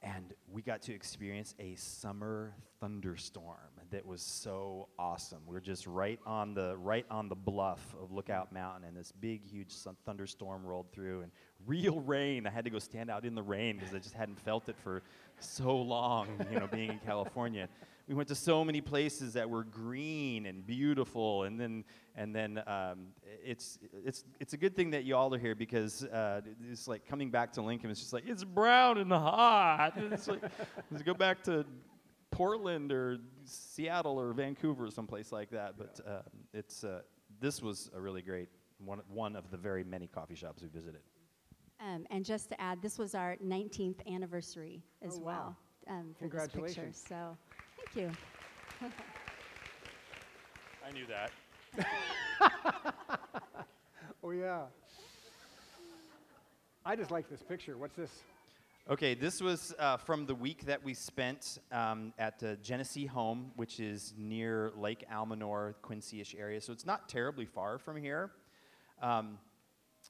And 0.03 0.33
we 0.51 0.63
got 0.63 0.81
to 0.83 0.93
experience 0.93 1.53
a 1.59 1.75
summer 1.75 2.55
thunderstorm 2.79 3.69
that 3.91 4.03
was 4.05 4.21
so 4.21 4.89
awesome. 4.97 5.41
We 5.45 5.55
are 5.55 5.61
just 5.61 5.85
right 5.85 6.19
on 6.25 6.55
the 6.55 6.75
right 6.77 7.05
on 7.11 7.29
the 7.29 7.35
bluff 7.35 7.95
of 8.01 8.11
Lookout 8.11 8.51
Mountain, 8.51 8.87
and 8.87 8.97
this 8.97 9.11
big, 9.11 9.45
huge 9.45 9.71
sun- 9.71 9.95
thunderstorm 10.03 10.65
rolled 10.65 10.91
through, 10.91 11.21
and 11.21 11.31
real 11.65 11.99
rain. 11.99 12.47
I 12.47 12.49
had 12.49 12.65
to 12.65 12.71
go 12.71 12.79
stand 12.79 13.09
out 13.09 13.25
in 13.25 13.35
the 13.35 13.43
rain 13.43 13.77
because 13.77 13.93
I 13.93 13.99
just 13.99 14.15
hadn't 14.15 14.39
felt 14.39 14.69
it 14.69 14.77
for 14.83 15.01
so 15.39 15.75
long, 15.75 16.27
you 16.51 16.59
know, 16.59 16.67
being 16.67 16.91
in 16.91 16.99
California 17.05 17.67
we 18.11 18.15
went 18.15 18.27
to 18.27 18.35
so 18.35 18.65
many 18.65 18.81
places 18.81 19.31
that 19.33 19.49
were 19.49 19.63
green 19.63 20.45
and 20.45 20.67
beautiful, 20.67 21.43
and 21.43 21.57
then 21.57 21.85
and 22.15 22.35
then 22.35 22.61
um, 22.67 23.07
it's 23.41 23.79
it's 24.05 24.25
it's 24.41 24.51
a 24.51 24.57
good 24.57 24.75
thing 24.75 24.91
that 24.91 25.05
you 25.05 25.15
all 25.15 25.33
are 25.33 25.37
here 25.37 25.55
because 25.55 26.03
uh, 26.03 26.41
it's 26.69 26.89
like 26.89 27.07
coming 27.07 27.29
back 27.29 27.53
to 27.53 27.61
Lincoln. 27.61 27.89
It's 27.89 28.01
just 28.01 28.11
like 28.11 28.25
it's 28.27 28.43
brown 28.43 28.97
and 28.97 29.11
hot. 29.11 29.93
it's 30.11 30.27
like 30.27 30.41
let's 30.91 31.03
go 31.03 31.13
back 31.13 31.41
to 31.43 31.65
Portland 32.31 32.91
or 32.91 33.19
Seattle 33.45 34.19
or 34.19 34.33
Vancouver 34.33 34.87
or 34.87 34.91
someplace 34.91 35.31
like 35.31 35.49
that. 35.51 35.75
But 35.77 35.99
uh, 36.05 36.21
it's 36.53 36.83
uh, 36.83 37.03
this 37.39 37.61
was 37.61 37.89
a 37.95 38.01
really 38.01 38.21
great 38.21 38.49
one 38.77 39.01
one 39.07 39.37
of 39.37 39.51
the 39.51 39.57
very 39.57 39.85
many 39.85 40.07
coffee 40.07 40.35
shops 40.35 40.61
we 40.61 40.67
visited. 40.67 41.01
Um, 41.81 42.05
and 42.11 42.23
just 42.23 42.49
to 42.49 42.61
add, 42.61 42.81
this 42.81 42.99
was 42.99 43.15
our 43.15 43.37
19th 43.43 44.05
anniversary 44.07 44.83
as 45.01 45.15
Oh, 45.15 45.19
wow. 45.19 45.25
well 45.25 45.57
um, 45.97 46.13
for 46.19 46.27
this 46.27 46.43
picture. 46.43 46.59
Congratulations. 46.59 47.03
So, 47.07 47.35
thank 47.77 47.95
you. 47.95 48.11
I 50.87 50.91
knew 50.91 51.05
that. 51.07 51.31
Oh, 54.23 54.29
yeah. 54.29 54.65
I 56.85 56.95
just 56.95 57.09
like 57.09 57.27
this 57.27 57.41
picture. 57.41 57.75
What's 57.75 57.95
this? 57.95 58.11
Okay, 58.87 59.15
this 59.15 59.41
was 59.41 59.73
uh, 59.79 59.97
from 59.97 60.27
the 60.27 60.35
week 60.35 60.65
that 60.65 60.83
we 60.83 60.93
spent 60.93 61.57
um, 61.71 62.13
at 62.19 62.43
uh, 62.43 62.55
Genesee 62.61 63.07
Home, 63.07 63.51
which 63.55 63.79
is 63.79 64.13
near 64.17 64.71
Lake 64.77 65.05
Almanor, 65.11 65.73
Quincy-ish 65.81 66.35
area. 66.37 66.61
So 66.61 66.71
it's 66.71 66.85
not 66.85 67.09
terribly 67.09 67.45
far 67.45 67.79
from 67.79 67.97
here. 67.97 68.29
Um, 69.01 69.39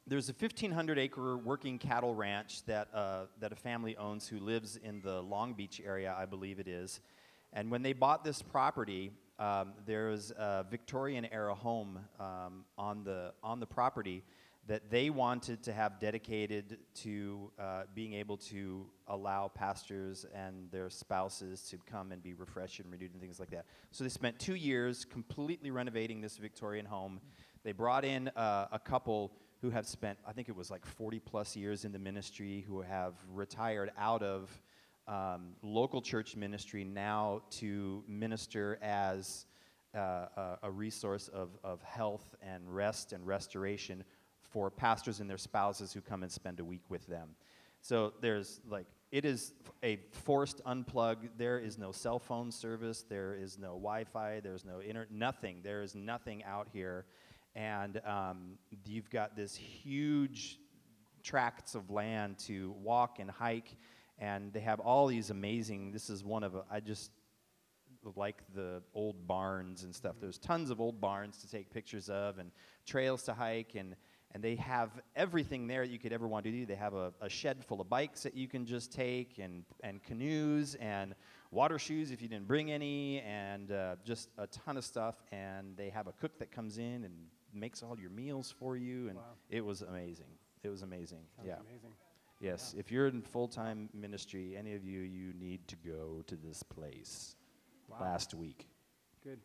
there's 0.08 0.30
a 0.30 0.34
1,500 0.34 0.98
acre 0.98 1.38
working 1.38 1.78
cattle 1.78 2.16
ranch 2.16 2.64
that, 2.66 2.88
uh, 2.94 3.26
that 3.40 3.52
a 3.52 3.56
family 3.56 3.96
owns 3.98 4.28
who 4.28 4.40
lives 4.40 4.78
in 4.78 5.02
the 5.02 5.22
Long 5.22 5.54
Beach 5.54 5.82
area, 5.86 6.16
I 6.18 6.26
believe 6.26 6.60
it 6.60 6.68
is. 6.68 7.00
And 7.54 7.70
when 7.70 7.82
they 7.82 7.94
bought 7.94 8.24
this 8.24 8.42
property, 8.42 9.12
um, 9.38 9.74
there 9.86 10.08
was 10.08 10.32
a 10.32 10.66
Victorian 10.70 11.28
era 11.32 11.54
home 11.54 12.00
um, 12.20 12.66
on, 12.78 13.04
the, 13.04 13.34
on 13.44 13.60
the 13.60 13.68
property 13.68 14.24
that 14.68 14.90
they 14.90 15.10
wanted 15.10 15.64
to 15.64 15.74
have 15.74 16.00
dedicated 16.00 16.78
to 16.94 17.52
uh, 17.60 17.84
being 17.96 18.14
able 18.14 18.38
to 18.38 18.86
allow 19.08 19.48
pastors 19.48 20.26
and 20.34 20.70
their 20.72 20.90
spouses 20.90 21.62
to 21.64 21.78
come 21.90 22.12
and 22.12 22.22
be 22.22 22.34
refreshed 22.34 22.80
and 22.80 22.92
renewed 22.92 23.12
and 23.12 23.22
things 23.22 23.40
like 23.40 23.50
that. 23.50 23.66
So 23.92 24.04
they 24.04 24.10
spent 24.10 24.40
two 24.40 24.56
years 24.56 25.04
completely 25.04 25.72
renovating 25.72 26.22
this 26.22 26.38
Victorian 26.38 26.86
home. 26.86 27.20
They 27.64 27.72
brought 27.72 28.06
in 28.06 28.30
uh, 28.30 28.68
a 28.72 28.80
couple 28.80 29.32
who 29.62 29.70
have 29.70 29.86
spent, 29.86 30.18
I 30.28 30.34
think 30.34 30.50
it 30.50 30.56
was 30.56 30.72
like 30.72 30.86
40 30.86 31.20
plus 31.20 31.56
years 31.56 31.86
in 31.86 31.92
the 31.92 32.00
ministry, 32.00 32.66
who 32.68 32.82
have 32.82 33.14
retired 33.32 33.92
out 33.98 34.24
of 34.24 34.50
um, 35.08 35.54
local 35.62 36.02
church 36.02 36.36
ministry 36.36 36.84
now 36.84 37.42
to 37.52 38.04
minister 38.08 38.80
as 38.82 39.46
uh, 39.96 40.00
a, 40.00 40.58
a 40.64 40.72
resource 40.72 41.28
of, 41.28 41.50
of 41.64 41.82
health 41.84 42.36
and 42.42 42.64
rest 42.74 43.14
and 43.14 43.26
restoration 43.26 44.04
for 44.40 44.70
pastors 44.70 45.20
and 45.20 45.30
their 45.30 45.38
spouses 45.38 45.94
who 45.94 46.02
come 46.02 46.24
and 46.24 46.32
spend 46.32 46.60
a 46.60 46.66
week 46.66 46.84
with 46.90 47.06
them. 47.08 47.30
So 47.82 48.14
there's 48.22 48.62
like, 48.70 48.86
it 49.12 49.26
is 49.26 49.54
a 49.84 50.00
forced 50.12 50.64
unplug. 50.66 51.18
There 51.38 51.60
is 51.60 51.78
no 51.78 51.92
cell 51.92 52.20
phone 52.20 52.52
service. 52.52 53.04
There 53.08 53.36
is 53.36 53.58
no 53.58 53.70
Wi 53.70 54.06
Fi. 54.06 54.40
There's 54.40 54.64
no 54.64 54.82
internet, 54.82 55.12
nothing. 55.12 55.58
There 55.64 55.82
is 55.82 55.96
nothing 55.96 56.44
out 56.44 56.68
here. 56.72 57.06
And 57.56 58.02
um, 58.06 58.58
you've 58.86 59.10
got 59.10 59.36
this 59.36 59.56
huge 59.56 60.60
tracts 61.24 61.76
of 61.76 61.90
land 61.90 62.40
to 62.40 62.72
walk 62.82 63.20
and 63.20 63.30
hike. 63.30 63.76
And 64.18 64.54
they 64.54 64.60
have 64.62 64.80
all 64.80 65.08
these 65.08 65.30
amazing, 65.30 65.92
this 65.92 66.10
is 66.10 66.24
one 66.24 66.44
of, 66.44 66.56
i 66.70 66.80
just 66.80 67.12
like 68.16 68.42
the 68.56 68.82
old 68.94 69.28
barns 69.28 69.84
and 69.84 69.94
stuff. 69.94 70.16
There's 70.20 70.38
tons 70.38 70.70
of 70.70 70.82
old 70.82 71.00
barns 71.00 71.38
to 71.40 71.50
take 71.50 71.72
pictures 71.72 72.10
of 72.10 72.40
and 72.40 72.52
trails 72.86 73.24
to 73.24 73.34
hike 73.34 73.76
and 73.76 73.96
and 74.34 74.44
they 74.44 74.56
have 74.56 74.90
everything 75.16 75.68
there 75.68 75.86
that 75.86 75.92
you 75.92 76.00
could 76.00 76.14
ever 76.14 76.28
want 76.28 76.46
to 76.46 76.52
do. 76.52 76.66
They 76.66 76.76
have 76.76 76.94
a, 76.94 77.14
a 77.22 77.30
shed 77.30 77.66
full 77.66 77.82
of 77.82 77.90
bikes 77.90 78.24
that 78.24 78.36
you 78.36 78.48
can 78.48 78.66
just 78.66 78.92
take, 78.92 79.40
and, 79.40 79.66
and 79.84 80.02
canoes, 80.02 80.76
and 80.76 81.16
water 81.52 81.78
shoes 81.78 82.12
if 82.12 82.22
you 82.22 82.30
didn't 82.30 82.48
bring 82.48 82.72
any, 82.72 83.20
and 83.22 83.72
uh, 83.72 83.96
just 84.06 84.30
a 84.38 84.48
ton 84.48 84.78
of 84.78 84.86
stuff. 84.86 85.16
And 85.32 85.76
they 85.76 85.90
have 85.90 86.08
a 86.08 86.14
cook 86.14 86.40
that 86.40 86.52
comes 86.52 86.78
in 86.78 87.04
and 87.04 87.14
makes 87.54 87.84
all 87.84 87.98
your 88.00 88.10
meals 88.10 88.52
for 88.52 88.76
you, 88.78 89.08
and 89.10 89.18
Wow. 89.18 89.24
it 89.50 89.64
was 89.64 89.82
amazing. 89.82 90.38
It 90.64 90.70
was 90.70 90.82
amazing. 90.82 91.26
Sounds 91.36 91.48
yeah. 91.48 91.60
amazing. 91.60 91.94
Yes. 92.40 92.74
If 92.78 92.92
you're 92.92 93.08
in 93.08 93.22
full 93.22 93.48
time 93.48 93.90
ministry, 93.94 94.56
any 94.58 94.74
of 94.74 94.84
you, 94.84 95.02
you 95.02 95.34
need 95.34 95.68
to 95.68 95.76
go 95.76 96.24
to 96.28 96.36
this 96.36 96.64
place. 96.64 97.36
Wow. 97.88 97.98
Last 98.02 98.34
week. 98.34 98.68
Good. 99.24 99.40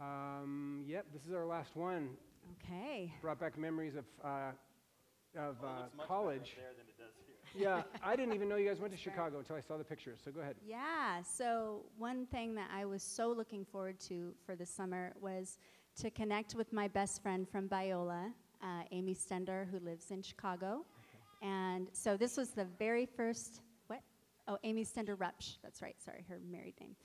Um, 0.00 0.84
yep, 0.86 1.06
this 1.12 1.26
is 1.26 1.32
our 1.32 1.46
last 1.46 1.74
one. 1.74 2.10
Okay. 2.64 3.12
Brought 3.22 3.40
back 3.40 3.58
memories 3.58 3.94
of, 3.96 4.04
uh, 4.24 4.52
of 5.38 5.56
uh, 5.64 6.04
college. 6.06 6.56
yeah, 7.54 7.82
I 8.02 8.14
didn't 8.14 8.34
even 8.34 8.48
know 8.48 8.56
you 8.56 8.68
guys 8.68 8.78
went 8.80 8.92
to 8.92 8.98
Chicago 8.98 9.38
until 9.38 9.56
I 9.56 9.60
saw 9.60 9.76
the 9.76 9.84
pictures. 9.84 10.20
So 10.24 10.30
go 10.30 10.40
ahead. 10.40 10.56
Yeah, 10.66 11.22
so 11.22 11.86
one 11.98 12.26
thing 12.26 12.54
that 12.54 12.68
I 12.72 12.84
was 12.84 13.02
so 13.02 13.28
looking 13.28 13.64
forward 13.64 13.98
to 14.08 14.34
for 14.44 14.54
the 14.54 14.66
summer 14.66 15.12
was 15.20 15.58
to 15.96 16.10
connect 16.10 16.54
with 16.54 16.72
my 16.72 16.88
best 16.88 17.22
friend 17.22 17.48
from 17.48 17.68
Biola, 17.68 18.32
uh, 18.62 18.82
Amy 18.92 19.14
Stender, 19.14 19.68
who 19.70 19.78
lives 19.78 20.10
in 20.10 20.22
Chicago. 20.22 20.84
And 21.42 21.88
so 21.92 22.16
this 22.16 22.36
was 22.36 22.50
the 22.50 22.66
very 22.78 23.06
first, 23.06 23.60
what? 23.86 24.00
Oh, 24.46 24.58
Amy 24.64 24.84
Stender 24.84 25.16
Rupsch. 25.16 25.56
That's 25.62 25.80
right, 25.80 25.96
sorry, 26.02 26.24
her 26.28 26.38
married 26.50 26.74
name. 26.80 26.96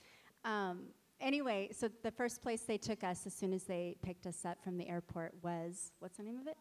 Um, 0.44 0.88
anyway, 1.20 1.70
so 1.72 1.88
the 2.02 2.10
first 2.10 2.42
place 2.42 2.62
they 2.62 2.78
took 2.78 3.02
us 3.02 3.26
as 3.26 3.34
soon 3.34 3.52
as 3.52 3.64
they 3.64 3.96
picked 4.02 4.26
us 4.26 4.44
up 4.44 4.62
from 4.62 4.76
the 4.76 4.88
airport 4.88 5.32
was, 5.42 5.92
what's 6.00 6.18
the 6.18 6.22
name 6.22 6.38
of 6.38 6.46
it? 6.46 6.56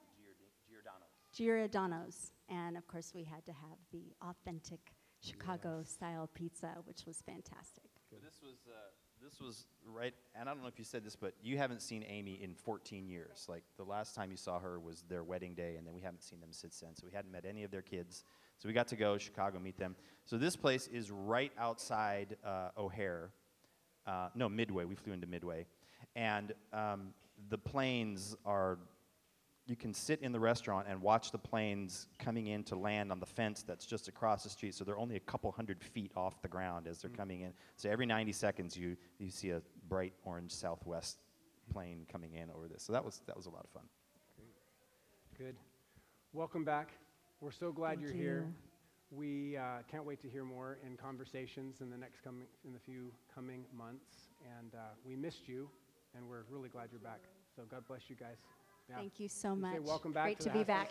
Giordano's. 0.70 1.32
Giordano's. 1.34 2.32
And 2.50 2.78
of 2.78 2.88
course, 2.88 3.12
we 3.14 3.24
had 3.24 3.46
to 3.46 3.52
have 3.52 3.78
the 3.92 4.14
authentic 4.22 4.80
Chicago 5.22 5.84
style 5.84 6.30
pizza, 6.34 6.76
which 6.86 7.06
was 7.06 7.22
fantastic. 7.26 7.90
This 8.12 8.42
was 8.42 8.68
uh, 8.68 8.92
this 9.24 9.40
was 9.40 9.66
right, 9.86 10.14
and 10.36 10.50
I 10.50 10.54
don't 10.54 10.64
know 10.64 10.68
if 10.68 10.80
you 10.80 10.86
said 10.86 11.04
this, 11.04 11.16
but 11.16 11.34
you 11.44 11.58
haven't 11.58 11.82
seen 11.82 12.04
Amy 12.08 12.40
in 12.42 12.56
14 12.56 13.08
years. 13.08 13.46
Like 13.48 13.64
the 13.78 13.84
last 13.84 14.16
time 14.16 14.32
you 14.32 14.38
saw 14.38 14.60
her 14.60 14.80
was 14.80 15.04
their 15.10 15.24
wedding 15.24 15.54
day, 15.54 15.76
and 15.78 15.86
then 15.86 15.94
we 15.94 16.02
haven't 16.02 16.24
seen 16.24 16.40
them 16.40 16.52
since 16.52 16.80
then. 16.80 16.96
So 16.96 17.06
we 17.06 17.14
hadn't 17.14 17.32
met 17.32 17.46
any 17.48 17.64
of 17.64 17.72
their 17.72 17.82
kids. 17.82 18.24
So 18.58 18.68
we 18.68 18.74
got 18.74 18.88
to 18.88 18.96
go 18.96 19.18
Chicago 19.18 19.60
meet 19.60 19.78
them. 19.78 19.96
So 20.26 20.38
this 20.38 20.56
place 20.56 20.88
is 20.88 21.12
right 21.12 21.52
outside 21.58 22.36
uh, 22.44 22.70
O'Hare. 22.78 23.32
Uh, 24.08 24.30
no, 24.34 24.50
Midway. 24.50 24.86
We 24.86 24.96
flew 24.96 25.14
into 25.14 25.28
Midway, 25.28 25.68
and 26.16 26.54
um, 26.74 27.14
the 27.50 27.58
planes 27.58 28.36
are. 28.46 28.80
You 29.68 29.76
can 29.76 29.94
sit 29.94 30.22
in 30.22 30.32
the 30.32 30.40
restaurant 30.40 30.88
and 30.90 31.02
watch 31.02 31.32
the 31.32 31.38
planes 31.38 32.08
coming 32.20 32.48
in 32.48 32.64
to 32.66 32.76
land 32.76 33.12
on 33.12 33.20
the 33.20 33.26
fence 33.26 33.64
that's 33.64 33.86
just 33.86 34.08
across 34.08 34.44
the 34.44 34.50
street. 34.50 34.74
So 34.74 34.84
they're 34.84 34.98
only 34.98 35.16
a 35.16 35.22
couple 35.22 35.52
hundred 35.52 35.84
feet 35.84 36.12
off 36.16 36.42
the 36.42 36.48
ground 36.48 36.88
as 36.88 37.02
they're 37.02 37.12
coming 37.12 37.42
in. 37.42 37.54
So 37.78 37.90
every 37.90 38.06
90 38.06 38.32
seconds, 38.32 38.76
you 38.76 38.98
you 39.20 39.30
see 39.30 39.52
a 39.52 39.62
bright 39.88 40.14
orange 40.24 40.52
Southwest 40.52 41.20
plane 41.72 42.06
coming 42.12 42.34
in 42.34 42.50
over 42.50 42.68
this. 42.68 42.84
So 42.84 42.92
that 42.94 43.06
was 43.06 43.22
that 43.28 43.38
was 43.38 43.46
a 43.46 43.50
lot 43.50 43.64
of 43.64 43.70
fun. 43.70 43.84
Good. 45.38 45.56
Welcome 46.34 46.64
back. 46.64 46.92
We're 47.40 47.52
so 47.52 47.72
glad 47.72 47.98
Thank 47.98 48.02
you're 48.02 48.14
here. 48.14 48.48
We 49.12 49.58
uh, 49.58 49.84
can't 49.90 50.06
wait 50.06 50.22
to 50.22 50.30
hear 50.30 50.46
more 50.46 50.78
in 50.86 50.96
conversations 50.96 51.82
in 51.82 51.90
the 51.90 51.98
next 51.98 52.24
coming 52.24 52.48
in 52.66 52.74
the 52.74 52.80
few 52.80 53.12
coming 53.34 53.66
months. 53.76 54.30
And 54.60 54.74
uh, 54.74 54.94
we 55.06 55.16
missed 55.16 55.48
you, 55.48 55.70
and 56.16 56.28
we're 56.30 56.44
really 56.50 56.70
glad 56.70 56.90
you're 56.92 57.02
back. 57.02 57.22
So 57.56 57.64
God 57.70 57.84
bless 57.88 58.10
you 58.10 58.16
guys. 58.16 58.38
Yeah. 58.92 58.98
Thank 58.98 59.20
you 59.22 59.30
so 59.30 59.56
much. 59.56 59.74
say 59.74 59.80
welcome 59.80 60.12
back 60.12 60.26
Great 60.26 60.40
to 60.42 60.50
to, 60.50 60.54
be 60.54 60.64
back. 60.66 60.90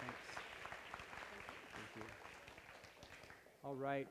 Thanks. 0.00 0.16
Thank 1.74 1.96
you. 1.96 2.02
All 3.62 3.76
right. 3.76 4.08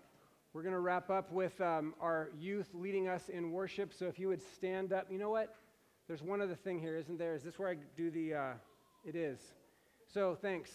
We're 0.54 0.62
going 0.62 0.74
to 0.74 0.80
wrap 0.80 1.10
up 1.10 1.30
with 1.34 1.60
um, 1.60 1.94
our 2.00 2.30
youth 2.40 2.70
leading 2.74 3.10
us 3.10 3.28
in 3.28 3.52
worship. 3.52 3.94
So 3.94 4.06
if 4.06 4.18
you 4.18 4.30
would 4.30 4.42
stand 4.42 4.94
up. 4.94 5.08
You 5.12 5.20
know 5.20 5.30
what? 5.30 5.56
There's 6.08 6.24
one 6.24 6.42
other 6.42 6.56
thing 6.56 6.80
here, 6.80 6.96
isn't 6.96 7.20
there? 7.20 7.36
Is 7.36 7.44
this 7.44 7.60
where 7.60 7.70
I 7.70 7.76
do 7.98 8.10
the. 8.10 8.34
Uh, 8.34 8.54
it 9.04 9.16
is. 9.16 9.40
So 10.08 10.38
thanks. 10.42 10.72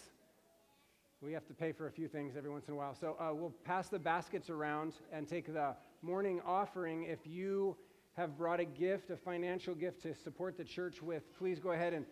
We 1.21 1.33
have 1.33 1.47
to 1.47 1.53
pay 1.53 1.71
for 1.71 1.87
a 1.87 1.91
few 1.91 2.07
things 2.07 2.35
every 2.37 2.51
once 2.51 2.67
in 2.67 2.75
a 2.75 2.77
while. 2.77 2.93
So 2.93 3.15
uh, 3.19 3.33
we'll 3.33 3.53
pass 3.63 3.87
the 3.87 3.97
baskets 3.97 4.51
around 4.51 4.93
and 5.11 5.27
take 5.27 5.51
the 5.51 5.75
morning 6.03 6.39
offering. 6.45 7.05
If 7.05 7.25
you 7.25 7.77
have 8.15 8.37
brought 8.37 8.59
a 8.59 8.65
gift, 8.65 9.09
a 9.09 9.17
financial 9.17 9.73
gift 9.73 10.01
to 10.03 10.13
support 10.13 10.57
the 10.57 10.63
church 10.63 11.01
with, 11.01 11.23
please 11.37 11.59
go 11.59 11.71
ahead 11.71 11.93
and 11.93 12.05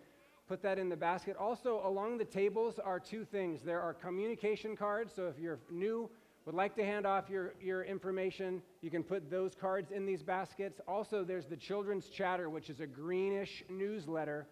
put 0.48 0.62
that 0.64 0.80
in 0.80 0.90
the 0.90 0.96
basket. 0.96 1.36
Also, 1.38 1.82
along 1.86 2.18
the 2.18 2.26
tables 2.26 2.80
are 2.80 3.00
two 3.00 3.24
things 3.24 3.62
there 3.62 3.82
are 3.82 3.94
communication 3.94 4.76
cards. 4.76 5.14
So 5.16 5.28
if 5.28 5.40
you're 5.40 5.60
new, 5.70 6.10
would 6.46 6.56
like 6.56 6.76
to 6.76 6.84
hand 6.84 7.06
off 7.06 7.30
your, 7.30 7.54
your 7.62 7.84
information, 7.84 8.64
you 8.82 8.90
can 8.90 9.04
put 9.04 9.30
those 9.30 9.54
cards 9.54 9.92
in 9.92 10.06
these 10.06 10.24
baskets. 10.24 10.82
Also, 10.88 11.24
there's 11.24 11.46
the 11.46 11.56
Children's 11.56 12.10
Chatter, 12.10 12.50
which 12.50 12.70
is 12.70 12.80
a 12.80 12.88
greenish 12.88 13.64
newsletter 13.70 14.48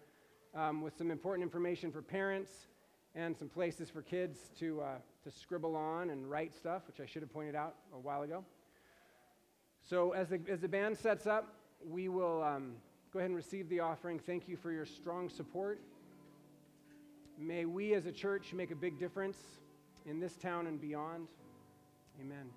um, 0.54 0.82
with 0.82 0.96
some 0.96 1.10
important 1.10 1.42
information 1.42 1.90
for 1.90 2.00
parents 2.00 2.68
and 3.16 3.36
some 3.36 3.48
places 3.48 3.90
for 3.90 4.02
kids 4.02 4.50
to, 4.60 4.80
uh, 4.80 4.86
to 5.24 5.30
scribble 5.32 5.74
on 5.74 6.10
and 6.10 6.30
write 6.30 6.54
stuff, 6.54 6.82
which 6.86 7.00
I 7.00 7.06
should 7.06 7.22
have 7.22 7.32
pointed 7.32 7.56
out 7.56 7.74
a 7.92 7.98
while 7.98 8.22
ago. 8.22 8.44
So, 9.88 10.12
as 10.12 10.28
the, 10.28 10.40
as 10.48 10.60
the 10.60 10.68
band 10.68 10.96
sets 10.96 11.26
up, 11.26 11.54
we 11.88 12.08
will 12.08 12.42
um, 12.42 12.74
go 13.12 13.18
ahead 13.18 13.30
and 13.30 13.36
receive 13.36 13.68
the 13.68 13.80
offering. 13.80 14.18
Thank 14.18 14.48
you 14.48 14.56
for 14.56 14.70
your 14.70 14.86
strong 14.86 15.28
support. 15.28 15.80
May 17.38 17.64
we 17.64 17.94
as 17.94 18.06
a 18.06 18.12
church 18.12 18.52
make 18.52 18.70
a 18.70 18.76
big 18.76 18.98
difference 18.98 19.38
in 20.06 20.20
this 20.20 20.36
town 20.36 20.66
and 20.66 20.80
beyond. 20.80 21.26
Amen. 22.20 22.50